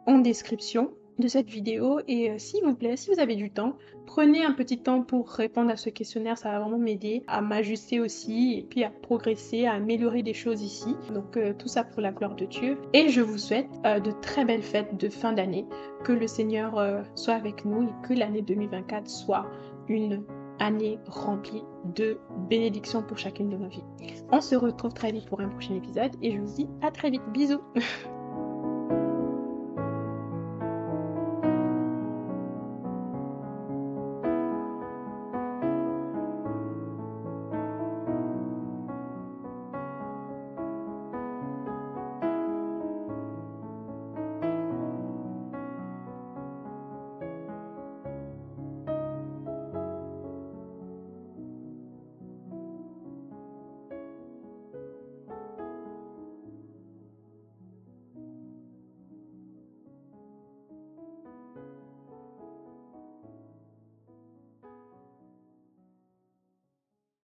en 0.07 0.19
description 0.19 0.93
de 1.21 1.29
cette 1.29 1.49
vidéo 1.49 2.01
et 2.09 2.31
euh, 2.31 2.39
s'il 2.39 2.65
vous 2.65 2.75
plaît, 2.75 2.97
si 2.97 3.11
vous 3.13 3.21
avez 3.21 3.37
du 3.37 3.51
temps, 3.51 3.77
prenez 4.07 4.45
un 4.45 4.53
petit 4.53 4.79
temps 4.79 5.03
pour 5.03 5.29
répondre 5.31 5.71
à 5.71 5.77
ce 5.77 5.91
questionnaire, 5.91 6.37
ça 6.37 6.51
va 6.51 6.61
vraiment 6.61 6.79
m'aider 6.79 7.23
à 7.29 7.41
m'ajuster 7.41 8.01
aussi 8.01 8.59
et 8.59 8.67
puis 8.69 8.83
à 8.83 8.91
progresser, 8.91 9.67
à 9.67 9.75
améliorer 9.75 10.23
des 10.23 10.35
choses 10.35 10.63
ici. 10.63 10.97
Donc 11.15 11.37
euh, 11.37 11.53
tout 11.57 11.69
ça 11.69 11.85
pour 11.85 12.01
la 12.01 12.13
gloire 12.13 12.35
de 12.35 12.47
Dieu 12.47 12.79
et 12.93 13.09
je 13.09 13.21
vous 13.21 13.39
souhaite 13.39 13.69
euh, 13.87 14.01
de 14.01 14.11
très 14.11 14.45
belles 14.45 14.63
fêtes 14.63 14.97
de 14.99 15.09
fin 15.09 15.33
d'année, 15.33 15.67
que 16.05 16.13
le 16.13 16.27
Seigneur 16.27 17.05
soit 17.15 17.35
avec 17.35 17.65
nous 17.65 17.83
et 17.83 18.09
que 18.09 18.15
l'année 18.15 18.43
2024 18.43 19.09
soit 19.09 19.47
une 19.89 20.25
année 20.59 20.99
remplie 21.07 21.63
de 21.97 22.19
bénédictions 22.49 23.03
pour 23.03 23.19
chacune 23.19 23.51
de 23.51 23.57
nos 23.57 23.69
vies. 23.69 23.85
On 24.31 24.41
se 24.41 24.55
retrouve 24.55 24.93
très 24.95 25.13
vite 25.13 25.27
pour 25.27 25.41
un 25.41 25.49
prochain 25.49 25.75
épisode 25.75 26.13
et 26.23 26.33
je 26.33 26.39
vous 26.39 26.55
dis 26.55 26.69
à 26.83 26.91
très 26.91 27.11
vite. 27.11 27.23
Bisous 27.33 27.61